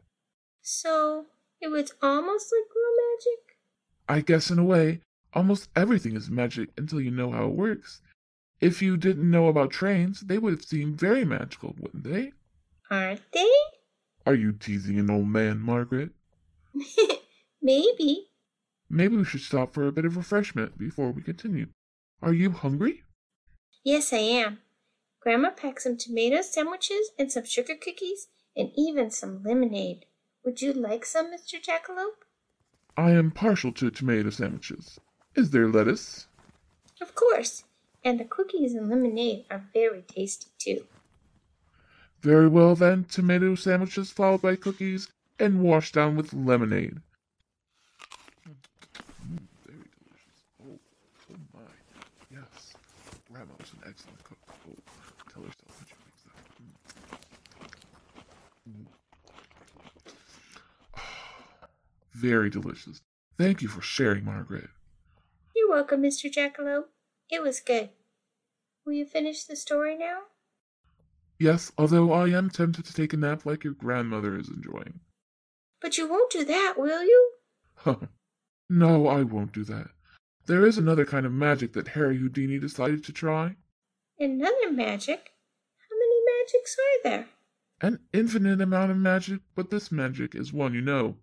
So, 0.66 1.26
it 1.60 1.68
was 1.68 1.92
almost 2.00 2.50
like 2.50 2.74
real 2.74 2.96
magic? 3.12 3.58
I 4.08 4.20
guess 4.22 4.50
in 4.50 4.58
a 4.58 4.64
way, 4.64 5.02
almost 5.34 5.68
everything 5.76 6.16
is 6.16 6.30
magic 6.30 6.70
until 6.78 7.02
you 7.02 7.10
know 7.10 7.32
how 7.32 7.48
it 7.48 7.54
works. 7.54 8.00
If 8.62 8.80
you 8.80 8.96
didn't 8.96 9.30
know 9.30 9.48
about 9.48 9.72
trains, 9.72 10.22
they 10.22 10.38
would 10.38 10.64
seem 10.64 10.96
very 10.96 11.22
magical, 11.22 11.76
wouldn't 11.78 12.04
they? 12.04 12.32
Aren't 12.90 13.30
they? 13.32 13.52
Are 14.24 14.34
you 14.34 14.52
teasing 14.52 14.98
an 14.98 15.10
old 15.10 15.28
man, 15.28 15.60
Margaret? 15.60 16.12
Maybe. 17.60 18.30
Maybe 18.88 19.18
we 19.18 19.24
should 19.26 19.42
stop 19.42 19.74
for 19.74 19.86
a 19.86 19.92
bit 19.92 20.06
of 20.06 20.16
refreshment 20.16 20.78
before 20.78 21.10
we 21.10 21.20
continue. 21.20 21.66
Are 22.22 22.32
you 22.32 22.52
hungry? 22.52 23.02
Yes, 23.82 24.14
I 24.14 24.18
am. 24.18 24.60
Grandma 25.20 25.50
packed 25.50 25.82
some 25.82 25.98
tomato 25.98 26.40
sandwiches 26.40 27.10
and 27.18 27.30
some 27.30 27.44
sugar 27.44 27.74
cookies 27.76 28.28
and 28.56 28.70
even 28.74 29.10
some 29.10 29.42
lemonade. 29.42 30.06
Would 30.44 30.60
you 30.60 30.74
like 30.74 31.06
some, 31.06 31.32
Mr. 31.32 31.54
Jackalope? 31.60 32.26
I 32.98 33.12
am 33.12 33.30
partial 33.30 33.72
to 33.72 33.90
tomato 33.90 34.28
sandwiches. 34.28 35.00
Is 35.34 35.50
there 35.50 35.68
lettuce? 35.68 36.26
Of 37.00 37.14
course. 37.14 37.64
And 38.04 38.20
the 38.20 38.24
cookies 38.26 38.74
and 38.74 38.90
lemonade 38.90 39.46
are 39.50 39.64
very 39.72 40.02
tasty, 40.02 40.50
too. 40.58 40.84
Very 42.20 42.46
well 42.48 42.74
then, 42.76 43.04
tomato 43.04 43.54
sandwiches 43.54 44.10
followed 44.10 44.42
by 44.42 44.56
cookies 44.56 45.08
and 45.38 45.62
washed 45.62 45.94
down 45.94 46.14
with 46.14 46.34
lemonade. 46.34 47.00
Mm, 48.46 49.40
very 49.66 49.78
delicious. 49.96 50.42
Oh, 50.62 50.78
oh 51.32 51.36
my. 51.54 51.60
Yes. 52.30 52.74
Grandma 53.32 53.54
was 53.58 53.72
an 53.72 53.88
excellent 53.88 54.22
cook. 54.24 54.38
Oh, 54.48 54.76
tell 55.32 55.42
herself 55.42 55.72
when 55.78 55.86
she 55.88 55.94
makes 56.04 56.22
that. 56.24 56.36
Mm. 58.68 58.82
Mm. 58.82 58.86
Very 62.14 62.48
delicious. 62.48 63.02
Thank 63.36 63.60
you 63.60 63.68
for 63.68 63.80
sharing, 63.80 64.24
Margaret. 64.24 64.70
You're 65.54 65.68
welcome, 65.68 66.02
Mr. 66.02 66.32
Jackalope. 66.32 66.86
It 67.30 67.42
was 67.42 67.60
good. 67.60 67.90
Will 68.86 68.92
you 68.92 69.06
finish 69.06 69.44
the 69.44 69.56
story 69.56 69.96
now? 69.96 70.20
Yes, 71.38 71.72
although 71.76 72.12
I 72.12 72.28
am 72.28 72.50
tempted 72.50 72.84
to 72.84 72.94
take 72.94 73.12
a 73.12 73.16
nap 73.16 73.44
like 73.44 73.64
your 73.64 73.72
grandmother 73.72 74.38
is 74.38 74.48
enjoying. 74.48 75.00
But 75.80 75.98
you 75.98 76.08
won't 76.08 76.30
do 76.30 76.44
that, 76.44 76.74
will 76.76 77.02
you? 77.02 77.30
no, 78.70 79.08
I 79.08 79.22
won't 79.22 79.52
do 79.52 79.64
that. 79.64 79.88
There 80.46 80.64
is 80.64 80.78
another 80.78 81.04
kind 81.04 81.26
of 81.26 81.32
magic 81.32 81.72
that 81.72 81.88
Harry 81.88 82.18
Houdini 82.18 82.58
decided 82.58 83.02
to 83.04 83.12
try. 83.12 83.56
Another 84.18 84.70
magic? 84.70 85.32
How 85.78 85.96
many 85.98 86.20
magics 86.38 86.76
are 86.78 87.10
there? 87.10 87.28
An 87.80 87.98
infinite 88.12 88.60
amount 88.60 88.92
of 88.92 88.96
magic, 88.96 89.40
but 89.54 89.70
this 89.70 89.90
magic 89.90 90.34
is 90.34 90.52
one 90.52 90.74
you 90.74 90.80
know. 90.80 91.16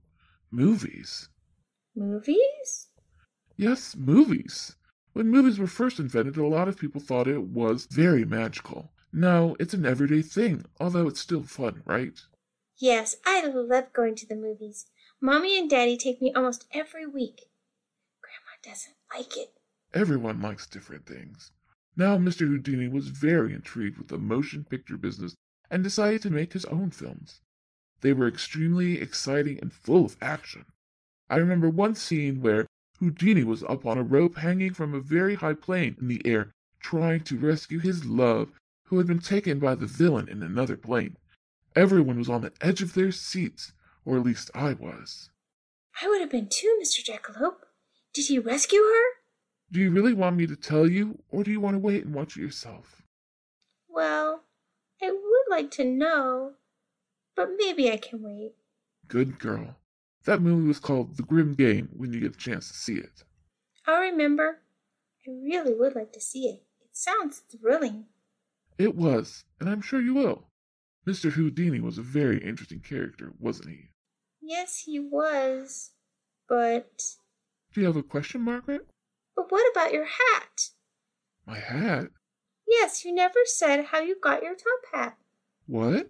Movies. 0.52 1.30
Movies? 1.96 2.90
Yes, 3.56 3.96
movies. 3.96 4.76
When 5.14 5.30
movies 5.30 5.58
were 5.58 5.68
first 5.68 5.98
invented, 5.98 6.36
a 6.36 6.46
lot 6.46 6.68
of 6.68 6.78
people 6.78 7.00
thought 7.00 7.28
it 7.28 7.44
was 7.44 7.86
very 7.86 8.26
magical. 8.26 8.92
Now 9.14 9.56
it's 9.60 9.74
an 9.74 9.86
everyday 9.86 10.22
thing, 10.22 10.66
although 10.80 11.08
it's 11.08 11.22
still 11.22 11.44
fun, 11.44 11.84
right? 11.86 12.20
Yes, 12.78 13.16
I 13.26 13.46
love 13.46 13.94
going 13.94 14.16
to 14.16 14.28
the 14.28 14.36
movies. 14.36 14.88
Mommy 15.22 15.58
and 15.58 15.70
Daddy 15.70 15.96
take 15.96 16.22
me 16.22 16.34
almost 16.34 16.66
every 16.74 17.06
week. 17.06 17.44
Grandma 18.22 18.58
doesn't 18.64 18.96
like 19.14 19.38
it. 19.38 19.54
Everyone 19.94 20.42
likes 20.42 20.68
different 20.68 21.06
things. 21.06 21.52
Now 21.96 22.18
Mr. 22.18 22.48
Houdini 22.48 22.88
was 22.88 23.08
very 23.08 23.54
intrigued 23.54 23.98
with 23.98 24.08
the 24.08 24.18
motion 24.18 24.66
picture 24.66 24.98
business 24.98 25.36
and 25.70 25.84
decided 25.84 26.22
to 26.24 26.30
make 26.30 26.54
his 26.54 26.66
own 26.66 26.90
films. 26.92 27.42
They 28.02 28.14
were 28.14 28.28
extremely 28.28 29.00
exciting 29.00 29.60
and 29.62 29.72
full 29.72 30.06
of 30.06 30.18
action. 30.22 30.66
I 31.30 31.38
remember 31.38 31.70
one 31.70 31.96
scene 31.96 32.42
where 32.42 32.68
Houdini 33.00 33.44
was 33.44 33.64
up 33.64 33.86
on 33.86 33.98
a 33.98 34.04
rope 34.04 34.38
hanging 34.38 34.74
from 34.74 34.94
a 34.94 35.00
very 35.00 35.36
high 35.36 35.54
plane 35.54 35.96
in 36.00 36.08
the 36.08 36.22
air, 36.26 36.52
trying 36.80 37.22
to 37.22 37.38
rescue 37.38 37.80
his 37.80 38.06
love 38.06 38.52
who 38.86 38.98
had 38.98 39.08
been 39.08 39.20
taken 39.20 39.60
by 39.60 39.76
the 39.76 39.86
villain 39.86 40.28
in 40.28 40.44
another 40.44 40.76
plane. 40.76 41.16
Everyone 41.76 42.18
was 42.18 42.30
on 42.30 42.42
the 42.42 42.52
edge 42.60 42.82
of 42.82 42.94
their 42.94 43.12
seats, 43.12 43.72
or 44.04 44.18
at 44.18 44.24
least 44.24 44.52
I 44.54 44.74
was. 44.74 45.30
I 46.02 46.08
would 46.10 46.22
have 46.22 46.30
been 46.30 46.50
too, 46.50 46.78
Mr. 46.82 47.04
Jackalope. 47.04 47.66
Did 48.14 48.26
he 48.26 48.40
rescue 48.40 48.82
her? 48.82 49.04
Do 49.72 49.80
you 49.80 49.90
really 49.90 50.14
want 50.14 50.36
me 50.36 50.48
to 50.48 50.56
tell 50.58 50.88
you, 50.88 51.24
or 51.30 51.44
do 51.44 51.52
you 51.52 51.62
want 51.62 51.76
to 51.76 51.80
wait 51.80 52.04
and 52.04 52.14
watch 52.14 52.36
it 52.36 52.42
yourself? 52.42 53.02
Well, 53.88 54.44
I 55.02 55.12
would 55.12 55.46
like 55.50 55.72
to 55.72 55.86
know, 55.86 56.56
but 57.36 57.50
maybe 57.58 57.92
I 57.92 57.98
can 57.98 58.22
wait. 58.22 58.54
Good 59.08 59.40
girl. 59.40 59.76
That 60.26 60.42
movie 60.42 60.68
was 60.68 60.80
called 60.80 61.18
The 61.18 61.24
Grim 61.24 61.56
Game 61.56 61.90
when 61.94 62.14
you 62.14 62.20
get 62.20 62.36
a 62.36 62.38
chance 62.38 62.68
to 62.68 62.74
see 62.74 62.96
it. 62.96 63.24
I'll 63.88 64.02
remember. 64.02 64.60
I 65.28 65.32
really 65.32 65.74
would 65.74 65.96
like 65.96 66.14
to 66.14 66.22
see 66.22 66.46
it. 66.48 66.64
It 66.82 66.90
sounds 66.94 67.40
thrilling. 67.40 68.06
It 68.78 68.96
was, 68.96 69.44
and 69.60 69.70
I'm 69.70 69.82
sure 69.82 70.02
you 70.02 70.14
will. 70.14 70.48
Mr. 71.08 71.32
Houdini 71.32 71.80
was 71.80 71.98
a 71.98 72.04
very 72.04 72.38
interesting 72.44 72.80
character, 72.80 73.34
wasn't 73.40 73.70
he? 73.70 73.90
Yes, 74.42 74.84
he 74.86 75.00
was. 75.00 75.92
But. 76.48 77.04
Do 77.74 77.82
you 77.82 77.88
have 77.88 77.96
a 77.96 78.04
question, 78.04 78.42
Margaret? 78.42 78.88
But 79.36 79.52
what 79.52 79.72
about 79.72 79.94
your 79.94 80.06
hat? 80.06 80.70
My 81.48 81.58
hat? 81.58 82.10
Yes, 82.68 83.04
you 83.04 83.14
never 83.14 83.40
said 83.46 83.86
how 83.86 84.00
you 84.00 84.16
got 84.22 84.44
your 84.44 84.56
top 84.56 84.94
hat. 84.94 85.18
What? 85.66 86.10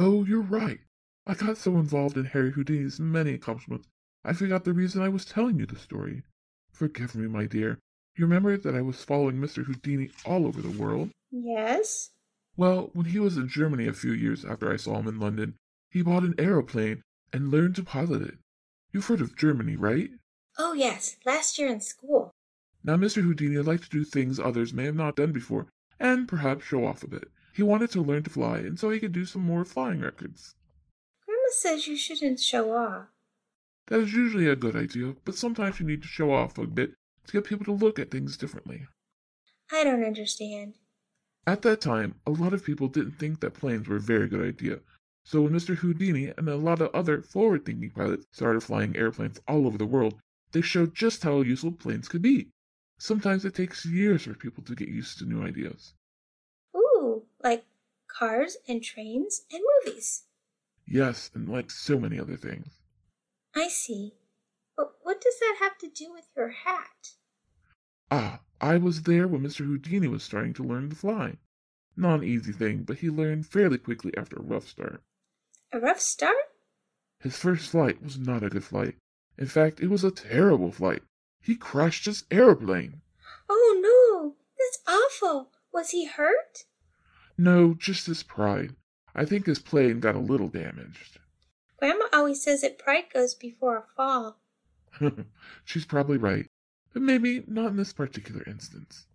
Oh, 0.00 0.24
you're 0.24 0.40
right. 0.40 0.78
I 1.26 1.34
got 1.34 1.58
so 1.58 1.72
involved 1.72 2.16
in 2.16 2.26
Harry 2.26 2.52
Houdini's 2.52 3.00
many 3.00 3.34
accomplishments, 3.34 3.88
I 4.24 4.32
forgot 4.32 4.64
the 4.64 4.72
reason 4.72 5.02
I 5.02 5.08
was 5.08 5.24
telling 5.24 5.58
you 5.58 5.66
the 5.66 5.76
story. 5.76 6.22
Forgive 6.70 7.16
me, 7.16 7.26
my 7.26 7.46
dear. 7.46 7.80
You 8.16 8.24
remember 8.24 8.56
that 8.56 8.76
I 8.76 8.80
was 8.80 9.02
following 9.02 9.36
Mr. 9.36 9.64
Houdini 9.64 10.10
all 10.24 10.46
over 10.46 10.62
the 10.62 10.70
world? 10.70 11.10
Yes. 11.32 12.10
Well, 12.56 12.90
when 12.92 13.06
he 13.06 13.18
was 13.18 13.36
in 13.36 13.48
Germany 13.48 13.88
a 13.88 13.92
few 13.92 14.12
years 14.12 14.44
after 14.44 14.72
I 14.72 14.76
saw 14.76 14.98
him 14.98 15.08
in 15.08 15.18
London, 15.18 15.56
he 15.90 16.02
bought 16.02 16.22
an 16.22 16.36
aeroplane 16.38 17.02
and 17.32 17.50
learned 17.50 17.74
to 17.76 17.82
pilot 17.82 18.22
it. 18.22 18.38
You've 18.92 19.06
heard 19.06 19.20
of 19.20 19.36
Germany, 19.36 19.74
right? 19.74 20.10
Oh, 20.58 20.74
yes, 20.74 21.16
last 21.26 21.58
year 21.58 21.68
in 21.68 21.80
school. 21.80 22.30
Now, 22.84 22.96
Mr. 22.96 23.22
Houdini 23.22 23.58
liked 23.58 23.84
to 23.84 23.90
do 23.90 24.04
things 24.04 24.38
others 24.38 24.72
may 24.72 24.84
have 24.84 24.94
not 24.94 25.16
done 25.16 25.32
before, 25.32 25.66
and 25.98 26.28
perhaps 26.28 26.64
show 26.64 26.86
off 26.86 27.02
a 27.02 27.08
bit. 27.08 27.28
He 27.58 27.64
wanted 27.64 27.90
to 27.90 28.02
learn 28.02 28.22
to 28.22 28.30
fly, 28.30 28.58
and 28.58 28.78
so 28.78 28.88
he 28.88 29.00
could 29.00 29.10
do 29.10 29.24
some 29.24 29.42
more 29.42 29.64
flying 29.64 30.00
records. 30.00 30.54
Grandma 31.26 31.48
says 31.50 31.88
you 31.88 31.96
shouldn't 31.96 32.38
show 32.38 32.72
off. 32.72 33.08
That 33.88 33.98
is 33.98 34.14
usually 34.14 34.46
a 34.46 34.54
good 34.54 34.76
idea, 34.76 35.16
but 35.24 35.34
sometimes 35.34 35.80
you 35.80 35.86
need 35.86 36.02
to 36.02 36.06
show 36.06 36.32
off 36.32 36.56
a 36.56 36.68
bit 36.68 36.92
to 37.26 37.32
get 37.32 37.46
people 37.46 37.64
to 37.64 37.72
look 37.72 37.98
at 37.98 38.12
things 38.12 38.36
differently. 38.36 38.86
I 39.72 39.82
don't 39.82 40.04
understand. 40.04 40.74
At 41.48 41.62
that 41.62 41.80
time, 41.80 42.20
a 42.28 42.30
lot 42.30 42.54
of 42.54 42.64
people 42.64 42.86
didn't 42.86 43.18
think 43.18 43.40
that 43.40 43.54
planes 43.54 43.88
were 43.88 43.96
a 43.96 44.00
very 44.00 44.28
good 44.28 44.46
idea. 44.46 44.78
So 45.24 45.40
when 45.40 45.52
Mr. 45.52 45.74
Houdini 45.74 46.32
and 46.38 46.48
a 46.48 46.54
lot 46.54 46.80
of 46.80 46.94
other 46.94 47.22
forward-thinking 47.22 47.90
pilots 47.90 48.28
started 48.30 48.62
flying 48.62 48.96
airplanes 48.96 49.40
all 49.48 49.66
over 49.66 49.78
the 49.78 49.84
world, 49.84 50.14
they 50.52 50.60
showed 50.60 50.94
just 50.94 51.24
how 51.24 51.40
useful 51.40 51.72
planes 51.72 52.06
could 52.06 52.22
be. 52.22 52.50
Sometimes 53.00 53.44
it 53.44 53.56
takes 53.56 53.84
years 53.84 54.22
for 54.22 54.34
people 54.34 54.62
to 54.62 54.76
get 54.76 54.86
used 54.86 55.18
to 55.18 55.24
new 55.24 55.42
ideas. 55.42 55.94
Like 57.42 57.64
cars 58.08 58.56
and 58.66 58.82
trains 58.82 59.42
and 59.52 59.62
movies. 59.84 60.24
Yes, 60.86 61.30
and 61.34 61.48
like 61.48 61.70
so 61.70 61.98
many 61.98 62.18
other 62.18 62.36
things. 62.36 62.78
I 63.54 63.68
see. 63.68 64.14
But 64.76 64.94
what 65.02 65.20
does 65.20 65.38
that 65.40 65.56
have 65.60 65.78
to 65.78 65.88
do 65.88 66.12
with 66.12 66.26
your 66.36 66.50
hat? 66.50 67.10
Ah, 68.10 68.40
I 68.60 68.76
was 68.78 69.02
there 69.02 69.28
when 69.28 69.42
Mr. 69.42 69.66
Houdini 69.66 70.08
was 70.08 70.22
starting 70.22 70.54
to 70.54 70.62
learn 70.62 70.90
to 70.90 70.96
fly. 70.96 71.36
Not 71.96 72.20
an 72.20 72.24
easy 72.24 72.52
thing, 72.52 72.84
but 72.84 72.98
he 72.98 73.10
learned 73.10 73.46
fairly 73.46 73.78
quickly 73.78 74.12
after 74.16 74.36
a 74.36 74.42
rough 74.42 74.68
start. 74.68 75.02
A 75.72 75.80
rough 75.80 76.00
start? 76.00 76.36
His 77.20 77.36
first 77.36 77.70
flight 77.70 78.02
was 78.02 78.18
not 78.18 78.44
a 78.44 78.48
good 78.48 78.64
flight. 78.64 78.96
In 79.36 79.46
fact, 79.46 79.80
it 79.80 79.88
was 79.88 80.04
a 80.04 80.10
terrible 80.10 80.72
flight. 80.72 81.02
He 81.42 81.56
crashed 81.56 82.06
his 82.06 82.24
aeroplane. 82.30 83.02
Oh 83.48 83.78
no, 83.80 84.36
that's 84.58 84.78
awful. 84.86 85.50
Was 85.72 85.90
he 85.90 86.06
hurt? 86.06 86.64
No, 87.38 87.74
just 87.74 88.06
his 88.06 88.24
pride. 88.24 88.74
I 89.14 89.24
think 89.24 89.46
his 89.46 89.60
plane 89.60 90.00
got 90.00 90.16
a 90.16 90.20
little 90.20 90.48
damaged. 90.48 91.18
Grandma 91.78 92.06
always 92.12 92.42
says 92.42 92.62
that 92.62 92.78
pride 92.78 93.04
goes 93.14 93.34
before 93.34 93.76
a 93.78 93.84
fall. 93.96 94.40
She's 95.64 95.84
probably 95.84 96.18
right, 96.18 96.46
but 96.92 97.02
maybe 97.02 97.44
not 97.46 97.68
in 97.68 97.76
this 97.76 97.92
particular 97.92 98.42
instance. 98.46 99.06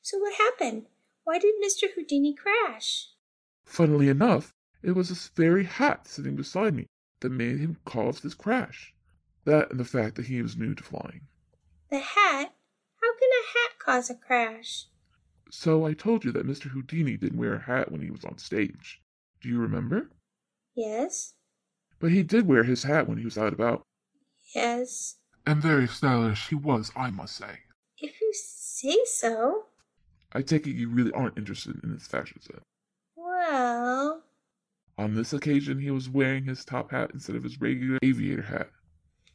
So 0.00 0.18
what 0.18 0.34
happened? 0.34 0.86
Why 1.24 1.38
did 1.38 1.54
Mr. 1.64 1.92
Houdini 1.94 2.34
crash? 2.34 3.08
Funnily 3.64 4.08
enough, 4.08 4.52
it 4.82 4.92
was 4.92 5.08
this 5.08 5.28
very 5.28 5.64
hat 5.64 6.06
sitting 6.06 6.36
beside 6.36 6.74
me 6.74 6.86
that 7.20 7.30
made 7.30 7.58
him 7.58 7.78
cause 7.84 8.20
this 8.20 8.34
crash. 8.34 8.94
That 9.44 9.70
and 9.70 9.80
the 9.80 9.84
fact 9.84 10.14
that 10.16 10.26
he 10.26 10.40
was 10.40 10.56
new 10.56 10.74
to 10.74 10.82
flying. 10.82 11.22
The 11.90 11.98
hat? 11.98 12.54
How 13.00 13.12
can 13.18 13.30
a 13.30 13.46
hat 13.58 13.78
cause 13.80 14.10
a 14.10 14.14
crash? 14.14 14.86
So 15.54 15.84
I 15.84 15.92
told 15.92 16.24
you 16.24 16.32
that 16.32 16.46
Mr. 16.46 16.70
Houdini 16.70 17.18
didn't 17.18 17.38
wear 17.38 17.54
a 17.54 17.60
hat 17.60 17.92
when 17.92 18.00
he 18.00 18.10
was 18.10 18.24
on 18.24 18.38
stage. 18.38 19.02
Do 19.42 19.50
you 19.50 19.58
remember? 19.58 20.08
Yes. 20.74 21.34
But 22.00 22.10
he 22.10 22.22
did 22.22 22.48
wear 22.48 22.64
his 22.64 22.84
hat 22.84 23.06
when 23.06 23.18
he 23.18 23.26
was 23.26 23.36
out 23.36 23.52
about. 23.52 23.82
Yes. 24.54 25.18
And 25.46 25.60
very 25.60 25.86
stylish 25.86 26.48
he 26.48 26.54
was, 26.54 26.90
I 26.96 27.10
must 27.10 27.36
say. 27.36 27.58
If 27.98 28.18
you 28.22 28.32
say 28.32 28.96
so. 29.04 29.66
I 30.32 30.40
take 30.40 30.66
it 30.66 30.72
you 30.74 30.88
really 30.88 31.12
aren't 31.12 31.36
interested 31.36 31.78
in 31.84 31.90
his 31.90 32.06
fashion 32.06 32.40
sense. 32.40 32.64
Well. 33.14 34.22
On 34.96 35.14
this 35.14 35.34
occasion, 35.34 35.80
he 35.80 35.90
was 35.90 36.08
wearing 36.08 36.44
his 36.44 36.64
top 36.64 36.92
hat 36.92 37.10
instead 37.12 37.36
of 37.36 37.42
his 37.42 37.60
regular 37.60 37.98
aviator 38.02 38.42
hat. 38.42 38.70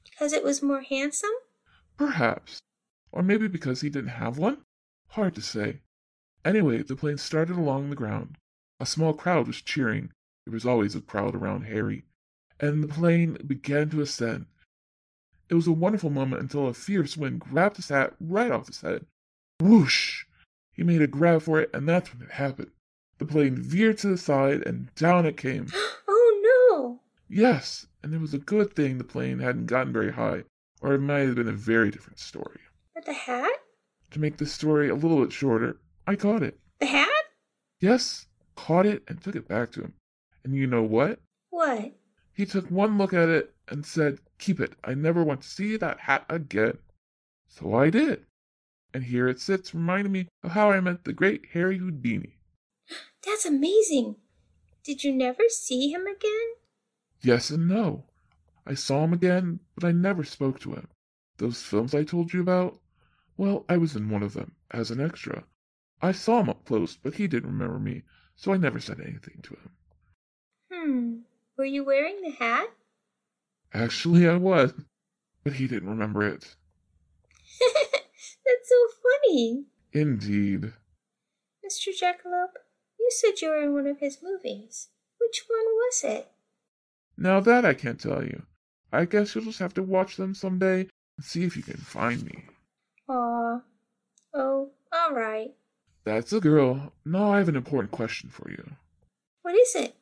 Because 0.03 0.33
it 0.33 0.43
was 0.43 0.63
more 0.63 0.81
handsome? 0.81 1.29
Perhaps. 1.95 2.59
Or 3.11 3.21
maybe 3.21 3.47
because 3.47 3.81
he 3.81 3.89
didn't 3.91 4.09
have 4.09 4.39
one? 4.39 4.57
Hard 5.09 5.35
to 5.35 5.41
say. 5.41 5.81
Anyway, 6.47 6.81
the 6.81 6.95
plane 6.95 7.17
started 7.17 7.57
along 7.57 7.89
the 7.89 7.95
ground. 7.95 8.37
A 8.79 8.85
small 8.85 9.13
crowd 9.13 9.47
was 9.47 9.61
cheering. 9.61 10.13
There 10.45 10.53
was 10.53 10.65
always 10.65 10.95
a 10.95 11.01
crowd 11.01 11.35
around 11.35 11.63
Harry. 11.63 12.05
And 12.57 12.81
the 12.81 12.87
plane 12.87 13.37
began 13.45 13.89
to 13.89 13.99
ascend. 13.99 14.45
It 15.49 15.55
was 15.55 15.67
a 15.67 15.73
wonderful 15.73 16.09
moment 16.09 16.41
until 16.41 16.67
a 16.67 16.73
fierce 16.73 17.17
wind 17.17 17.41
grabbed 17.41 17.75
his 17.75 17.89
hat 17.89 18.15
right 18.21 18.49
off 18.49 18.67
his 18.67 18.79
head. 18.79 19.05
Whoosh! 19.59 20.23
He 20.71 20.83
made 20.83 21.01
a 21.01 21.07
grab 21.07 21.41
for 21.41 21.59
it, 21.59 21.69
and 21.73 21.85
that's 21.85 22.13
when 22.13 22.25
it 22.25 22.35
happened. 22.35 22.71
The 23.17 23.25
plane 23.25 23.57
veered 23.57 23.97
to 23.97 24.07
the 24.07 24.17
side, 24.17 24.65
and 24.65 24.95
down 24.95 25.25
it 25.25 25.35
came. 25.35 25.67
oh 26.07 26.69
no! 26.71 27.01
Yes, 27.27 27.87
and 28.01 28.13
it 28.13 28.21
was 28.21 28.33
a 28.33 28.39
good 28.39 28.73
thing 28.73 28.99
the 28.99 29.03
plane 29.03 29.39
hadn't 29.39 29.65
gotten 29.65 29.91
very 29.91 30.13
high, 30.13 30.45
or 30.79 30.93
it 30.93 31.01
might 31.01 31.27
have 31.27 31.35
been 31.35 31.49
a 31.49 31.51
very 31.51 31.91
different 31.91 32.19
story. 32.19 32.61
But 32.95 33.05
the 33.05 33.11
hat? 33.11 33.51
To 34.11 34.19
make 34.21 34.37
the 34.37 34.45
story 34.45 34.87
a 34.87 34.95
little 34.95 35.21
bit 35.21 35.33
shorter, 35.33 35.81
I 36.07 36.15
caught 36.15 36.41
it. 36.41 36.57
The 36.79 36.85
hat? 36.85 37.09
Yes, 37.81 38.27
caught 38.55 38.85
it 38.85 39.03
and 39.09 39.21
took 39.21 39.35
it 39.35 39.47
back 39.47 39.71
to 39.73 39.81
him. 39.81 39.93
And 40.45 40.55
you 40.55 40.65
know 40.65 40.81
what? 40.81 41.19
What? 41.49 41.91
He 42.33 42.45
took 42.45 42.71
one 42.71 42.97
look 42.97 43.13
at 43.13 43.27
it 43.27 43.53
and 43.67 43.85
said, 43.85 44.19
Keep 44.39 44.61
it. 44.61 44.73
I 44.85 44.93
never 44.93 45.21
want 45.21 45.41
to 45.41 45.49
see 45.49 45.75
that 45.75 45.99
hat 45.99 46.25
again. 46.29 46.77
So 47.49 47.75
I 47.75 47.89
did. 47.89 48.25
And 48.93 49.03
here 49.03 49.27
it 49.27 49.41
sits, 49.41 49.75
reminding 49.75 50.13
me 50.13 50.29
of 50.43 50.51
how 50.51 50.71
I 50.71 50.79
met 50.79 51.03
the 51.03 51.11
great 51.11 51.47
Harry 51.51 51.77
Houdini. 51.77 52.37
That's 53.25 53.45
amazing. 53.45 54.15
Did 54.83 55.03
you 55.03 55.11
never 55.13 55.43
see 55.49 55.91
him 55.91 56.07
again? 56.07 56.53
Yes 57.21 57.49
and 57.49 57.67
no. 57.67 58.05
I 58.65 58.75
saw 58.75 59.03
him 59.03 59.11
again, 59.11 59.59
but 59.75 59.83
I 59.83 59.91
never 59.91 60.23
spoke 60.23 60.61
to 60.61 60.73
him. 60.73 60.87
Those 61.37 61.61
films 61.61 61.93
I 61.93 62.05
told 62.05 62.31
you 62.31 62.39
about? 62.39 62.79
Well, 63.35 63.65
I 63.67 63.75
was 63.75 63.95
in 63.95 64.09
one 64.09 64.23
of 64.23 64.33
them, 64.33 64.55
as 64.71 64.89
an 64.89 65.01
extra. 65.01 65.43
I 66.01 66.11
saw 66.11 66.41
him 66.41 66.49
up 66.49 66.65
close, 66.65 66.95
but 66.95 67.15
he 67.15 67.27
didn't 67.27 67.51
remember 67.51 67.79
me, 67.79 68.03
so 68.35 68.53
I 68.53 68.57
never 68.57 68.79
said 68.79 68.99
anything 68.99 69.41
to 69.43 69.49
him. 69.55 69.71
Hmm. 70.71 71.15
Were 71.57 71.65
you 71.65 71.83
wearing 71.83 72.21
the 72.21 72.31
hat? 72.31 72.69
Actually, 73.73 74.27
I 74.27 74.35
was, 74.35 74.73
but 75.43 75.53
he 75.53 75.67
didn't 75.67 75.89
remember 75.89 76.21
it. 76.23 76.55
That's 77.61 78.69
so 78.69 78.87
funny. 79.01 79.65
Indeed. 79.91 80.73
Mr. 81.65 81.89
Jackalope, 81.89 82.59
you 82.99 83.09
said 83.11 83.41
you 83.41 83.49
were 83.49 83.61
in 83.63 83.73
one 83.73 83.87
of 83.87 83.99
his 83.99 84.19
movies. 84.21 84.89
Which 85.19 85.43
one 85.47 85.65
was 85.65 86.03
it? 86.03 86.31
Now 87.17 87.39
that 87.39 87.65
I 87.65 87.73
can't 87.73 87.99
tell 87.99 88.23
you. 88.23 88.43
I 88.91 89.05
guess 89.05 89.33
you'll 89.33 89.45
just 89.45 89.59
have 89.59 89.73
to 89.73 89.83
watch 89.83 90.15
them 90.15 90.33
someday 90.33 90.81
and 90.81 91.25
see 91.25 91.43
if 91.43 91.57
you 91.57 91.63
can 91.63 91.77
find 91.77 92.23
me. 92.23 92.45
Aw. 93.09 93.61
Oh, 94.33 94.71
all 94.93 95.13
right. 95.13 95.53
That's 96.07 96.31
a 96.31 96.39
girl. 96.39 96.93
Now 97.03 97.33
I 97.33 97.39
have 97.39 97.49
an 97.49 97.57
important 97.57 97.91
question 97.91 98.29
for 98.29 98.49
you. 98.49 98.77
What 99.41 99.55
is 99.55 99.75
it? 99.75 99.93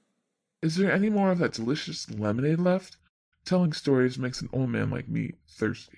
Is 0.62 0.76
there 0.76 0.92
any 0.92 1.10
more 1.10 1.32
of 1.32 1.40
that 1.40 1.54
delicious 1.54 2.08
lemonade 2.12 2.60
left? 2.60 2.98
Telling 3.44 3.74
stories 3.74 4.20
makes 4.20 4.40
an 4.40 4.50
old 4.54 4.70
man 4.70 4.92
like 4.92 5.10
me 5.10 5.32
thirsty. 5.50 5.98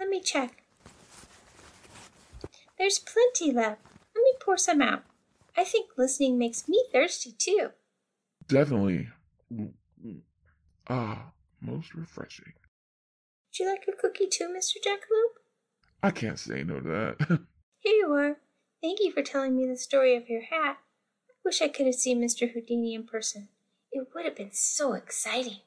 Let 0.00 0.08
me 0.08 0.20
check. 0.20 0.64
There's 2.76 2.98
plenty 2.98 3.52
left. 3.52 3.82
Let 4.16 4.22
me 4.22 4.32
pour 4.44 4.58
some 4.58 4.82
out. 4.82 5.04
I 5.56 5.62
think 5.62 5.90
listening 5.96 6.36
makes 6.36 6.68
me 6.68 6.84
thirsty 6.92 7.36
too. 7.38 7.68
Definitely. 8.48 9.10
Ah, 10.88 11.30
most 11.60 11.94
refreshing. 11.94 12.52
Would 12.56 13.60
you 13.60 13.70
like 13.70 13.84
a 13.86 13.92
cookie 13.92 14.26
too, 14.26 14.48
Mr. 14.48 14.84
Jackalope? 14.84 15.38
I 16.02 16.10
can't 16.10 16.40
say 16.40 16.64
no 16.64 16.80
to 16.80 16.88
that. 16.88 17.28
Here 17.78 17.92
you 17.92 18.12
are. 18.12 18.38
Thank 18.84 19.00
you 19.00 19.12
for 19.12 19.22
telling 19.22 19.56
me 19.56 19.66
the 19.66 19.78
story 19.78 20.14
of 20.14 20.28
your 20.28 20.42
hat. 20.42 20.76
I 21.30 21.32
wish 21.42 21.62
I 21.62 21.68
could 21.68 21.86
have 21.86 21.94
seen 21.94 22.20
Mr. 22.20 22.52
Houdini 22.52 22.92
in 22.92 23.04
person. 23.04 23.48
It 23.90 24.08
would 24.14 24.26
have 24.26 24.36
been 24.36 24.52
so 24.52 24.92
exciting. 24.92 25.60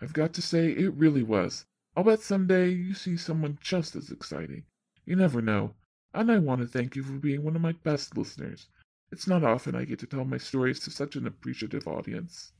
I've 0.00 0.12
got 0.12 0.32
to 0.34 0.40
say, 0.40 0.70
it 0.70 0.94
really 0.94 1.24
was. 1.24 1.64
I'll 1.96 2.04
bet 2.04 2.20
someday 2.20 2.68
you 2.68 2.94
see 2.94 3.16
someone 3.16 3.58
just 3.60 3.96
as 3.96 4.12
exciting. 4.12 4.62
You 5.04 5.16
never 5.16 5.42
know. 5.42 5.74
And 6.14 6.30
I 6.30 6.38
want 6.38 6.60
to 6.60 6.68
thank 6.68 6.94
you 6.94 7.02
for 7.02 7.14
being 7.14 7.42
one 7.42 7.56
of 7.56 7.62
my 7.62 7.72
best 7.72 8.16
listeners. 8.16 8.68
It's 9.10 9.26
not 9.26 9.42
often 9.42 9.74
I 9.74 9.84
get 9.84 9.98
to 9.98 10.06
tell 10.06 10.24
my 10.24 10.38
stories 10.38 10.78
to 10.80 10.92
such 10.92 11.16
an 11.16 11.26
appreciative 11.26 11.88
audience. 11.88 12.52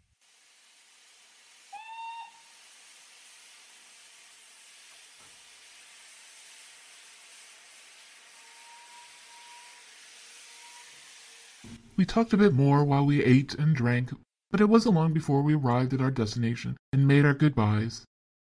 We 12.01 12.07
talked 12.07 12.33
a 12.33 12.39
bit 12.39 12.55
more 12.55 12.83
while 12.83 13.05
we 13.05 13.23
ate 13.23 13.55
and 13.57 13.77
drank, 13.77 14.11
but 14.51 14.63
it 14.63 14.71
wasn't 14.71 14.95
long 14.95 15.13
before 15.13 15.43
we 15.43 15.55
arrived 15.55 15.93
at 15.93 16.01
our 16.01 16.11
destination 16.11 16.79
and 16.95 17.07
made 17.07 17.27
our 17.27 17.35
goodbyes. 17.35 18.07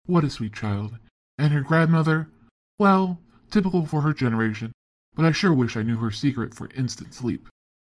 What 0.07 0.23
a 0.23 0.31
sweet 0.31 0.53
child. 0.53 0.97
And 1.37 1.53
her 1.53 1.61
grandmother? 1.61 2.29
Well, 2.79 3.19
typical 3.51 3.87
for 3.87 4.03
her 4.03 4.13
generation, 4.13 4.71
but 5.17 5.25
I 5.25 5.33
sure 5.33 5.53
wish 5.53 5.77
I 5.77 5.83
knew 5.83 5.97
her 5.97 6.13
secret 6.13 6.55
for 6.55 6.71
instant 6.77 7.13
sleep. 7.13 7.49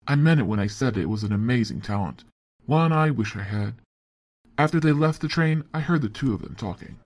I 0.08 0.16
meant 0.16 0.40
it 0.40 0.48
when 0.48 0.60
I 0.60 0.66
said 0.66 0.98
it 0.98 1.06
was 1.06 1.22
an 1.24 1.32
amazing 1.32 1.82
talent. 1.82 2.24
One 2.66 2.92
I 2.92 3.12
wish 3.12 3.36
I 3.36 3.44
had. 3.44 3.76
After 4.58 4.80
they 4.80 4.92
left 4.92 5.22
the 5.22 5.28
train, 5.28 5.66
I 5.72 5.82
heard 5.82 6.02
the 6.02 6.10
two 6.10 6.34
of 6.34 6.42
them 6.42 6.56
talking. 6.56 6.98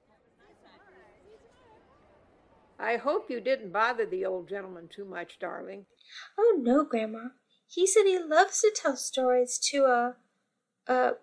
I 2.80 2.96
hope 2.96 3.30
you 3.30 3.42
didn't 3.42 3.74
bother 3.74 4.06
the 4.06 4.24
old 4.24 4.48
gentleman 4.48 4.88
too 4.88 5.04
much, 5.04 5.38
darling. 5.38 5.86
Oh, 6.38 6.56
no, 6.62 6.86
Grandma. 6.86 7.28
He 7.68 7.86
said 7.86 8.06
he 8.06 8.18
loves 8.18 8.62
to 8.62 8.72
tell 8.74 8.96
stories 8.96 9.60
to 9.72 9.84
a, 9.86 10.16
a 10.88 11.14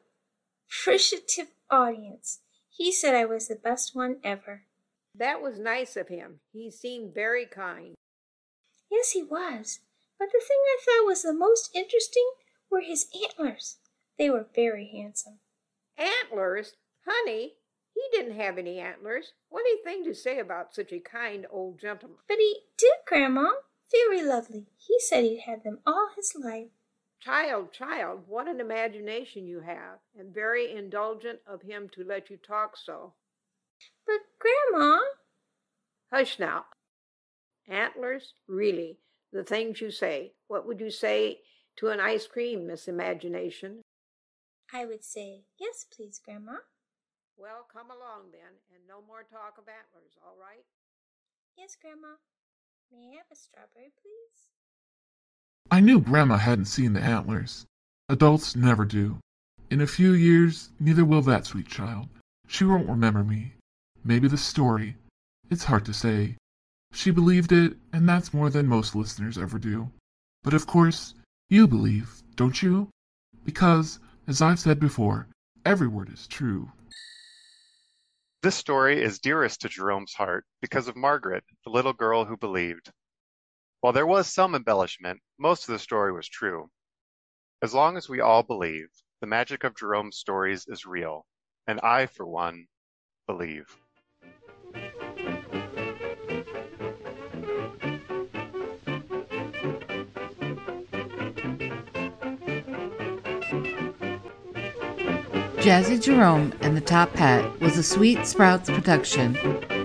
appreciative 0.69 1.49
audience. 1.71 2.41
He 2.71 2.93
said 2.93 3.15
I 3.15 3.25
was 3.25 3.49
the 3.49 3.57
best 3.57 3.95
one 3.95 4.17
ever. 4.23 4.65
That 5.15 5.41
was 5.41 5.59
nice 5.59 5.97
of 5.97 6.09
him. 6.09 6.41
He 6.53 6.71
seemed 6.71 7.15
very 7.15 7.47
kind. 7.47 7.95
Yes, 8.91 9.13
he 9.13 9.23
was. 9.23 9.81
But 10.19 10.29
the 10.33 10.43
thing 10.47 10.59
I 10.59 10.79
thought 10.85 11.07
was 11.07 11.23
the 11.23 11.33
most 11.33 11.71
interesting 11.75 12.29
were 12.71 12.81
his 12.81 13.07
antlers. 13.23 13.79
They 14.19 14.31
were 14.31 14.47
very 14.55 14.91
handsome. 14.93 15.39
Antlers? 15.97 16.75
Honey, 17.07 17.55
he 17.95 18.03
didn't 18.11 18.37
have 18.37 18.59
any 18.59 18.79
antlers. 18.79 19.33
What 19.49 19.65
anything 19.67 20.05
to 20.05 20.15
say 20.15 20.39
about 20.39 20.75
such 20.75 20.93
a 20.93 20.99
kind 20.99 21.47
old 21.51 21.81
gentleman? 21.81 22.19
But 22.29 22.39
he 22.39 22.61
did, 22.77 22.97
Grandma. 23.07 23.53
Very 23.91 24.23
lovely. 24.23 24.67
He 24.77 24.99
said 25.01 25.25
he'd 25.25 25.41
had 25.41 25.63
them 25.65 25.79
all 25.87 26.11
his 26.17 26.35
life. 26.35 26.71
Child, 27.21 27.73
child, 27.73 28.25
what 28.27 28.49
an 28.49 28.61
imagination 28.61 29.47
you 29.47 29.61
have, 29.61 29.99
and 30.19 30.35
very 30.35 30.71
indulgent 30.71 31.39
of 31.47 31.63
him 31.63 31.89
to 31.95 32.05
let 32.05 32.29
you 32.29 32.37
talk 32.37 32.77
so. 32.77 33.15
But, 34.07 34.21
Grandma. 34.39 34.99
Hush 36.13 36.39
now. 36.39 36.67
Antlers? 37.67 38.35
Really, 38.47 38.99
the 39.33 39.43
things 39.43 39.81
you 39.81 39.91
say. 39.91 40.33
What 40.49 40.67
would 40.67 40.81
you 40.81 40.91
say 40.91 41.41
to 41.77 41.89
an 41.89 41.99
ice 42.01 42.27
cream, 42.27 42.67
Miss 42.67 42.89
Imagination? 42.89 43.81
I 44.73 44.85
would 44.85 45.05
say, 45.05 45.45
Yes, 45.59 45.87
please, 45.91 46.21
Grandma. 46.23 46.57
Well, 47.37 47.67
come 47.73 47.91
along 47.91 48.31
then, 48.33 48.61
and 48.75 48.87
no 48.87 49.01
more 49.07 49.23
talk 49.23 49.57
of 49.59 49.65
antlers, 49.67 50.15
all 50.23 50.37
right? 50.39 50.65
Yes, 51.57 51.77
Grandma. 51.81 52.17
May 52.93 53.13
I 53.13 53.17
have 53.17 53.27
a 53.33 53.37
strawberry, 53.37 53.93
please? 54.01 54.51
I 55.71 55.81
knew 55.81 56.01
Grandma 56.01 56.37
hadn't 56.37 56.67
seen 56.67 56.93
the 56.93 57.01
antlers. 57.01 57.67
Adults 58.09 58.55
never 58.55 58.85
do. 58.85 59.19
In 59.71 59.81
a 59.81 59.87
few 59.87 60.13
years, 60.13 60.71
neither 60.79 61.05
will 61.05 61.23
that 61.23 61.47
sweet 61.47 61.67
child. 61.67 62.09
She 62.47 62.65
won't 62.65 62.89
remember 62.89 63.25
me. 63.25 63.55
Maybe 64.05 64.29
the 64.29 64.37
story, 64.37 64.97
It's 65.51 65.65
hard 65.65 65.85
to 65.87 65.95
say. 65.95 66.37
She 66.93 67.11
believed 67.11 67.53
it, 67.53 67.77
and 67.93 68.09
that's 68.09 68.35
more 68.35 68.51
than 68.51 68.67
most 68.67 68.95
listeners 68.95 69.37
ever 69.37 69.59
do. 69.59 69.91
But 70.43 70.55
of 70.55 70.67
course, 70.67 71.15
you 71.49 71.67
believe, 71.67 72.23
don't 72.37 72.63
you? 72.63 72.89
Because, 73.45 73.99
as 74.27 74.41
I've 74.41 74.61
said 74.61 74.79
before, 74.79 75.27
every 75.65 75.89
word 75.89 76.13
is 76.13 76.27
true. 76.27 76.71
This 78.45 78.57
story 78.57 79.03
is 79.03 79.21
dearest 79.21 79.63
to 79.63 79.71
Jerome's 79.71 80.13
heart 80.13 80.45
because 80.61 80.87
of 80.87 80.97
Margaret, 80.97 81.45
the 81.65 81.71
little 81.71 81.95
girl 81.95 82.27
who 82.27 82.37
believed. 82.37 82.93
While 83.81 83.95
there 83.95 84.07
was 84.07 84.31
some 84.31 84.55
embellishment, 84.55 85.23
most 85.39 85.67
of 85.67 85.73
the 85.73 85.79
story 85.79 86.13
was 86.13 86.29
true. 86.29 86.71
As 87.63 87.73
long 87.73 87.97
as 87.97 88.07
we 88.07 88.21
all 88.21 88.43
believe, 88.43 88.91
the 89.23 89.27
magic 89.27 89.65
of 89.65 89.75
Jerome's 89.75 90.19
stories 90.19 90.67
is 90.69 90.85
real, 90.85 91.25
and 91.67 91.81
I, 91.81 92.05
for 92.05 92.27
one, 92.27 92.67
believe. 93.27 93.79
Jazzy 105.65 105.99
Jerome 105.99 106.53
and 106.61 106.77
the 106.77 106.83
Top 106.83 107.15
Hat 107.15 107.59
was 107.59 107.79
a 107.79 107.83
Sweet 107.83 108.27
Sprouts 108.27 108.69
production. 108.69 109.35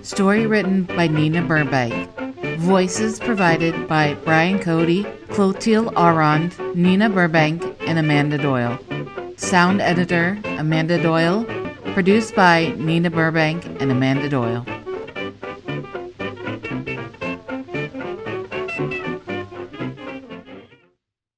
Story 0.04 0.46
written 0.46 0.84
by 0.84 1.08
Nina 1.08 1.42
Burbank. 1.42 2.10
Voices 2.58 3.18
provided 3.18 3.88
by 3.88 4.16
Brian 4.26 4.60
Cody, 4.60 5.06
Clotilde 5.30 5.94
Arond, 5.96 6.76
Nina 6.76 7.10
Burbank, 7.10 7.64
and 7.88 7.98
Amanda 7.98 8.38
Doyle. 8.38 8.78
Sound 9.38 9.80
editor 9.80 10.38
Amanda 10.58 11.02
Doyle. 11.02 11.46
Produced 11.94 12.36
by 12.36 12.76
Nina 12.78 13.10
Burbank 13.10 13.64
and 13.80 13.90
Amanda 13.90 14.28
Doyle. 14.28 14.66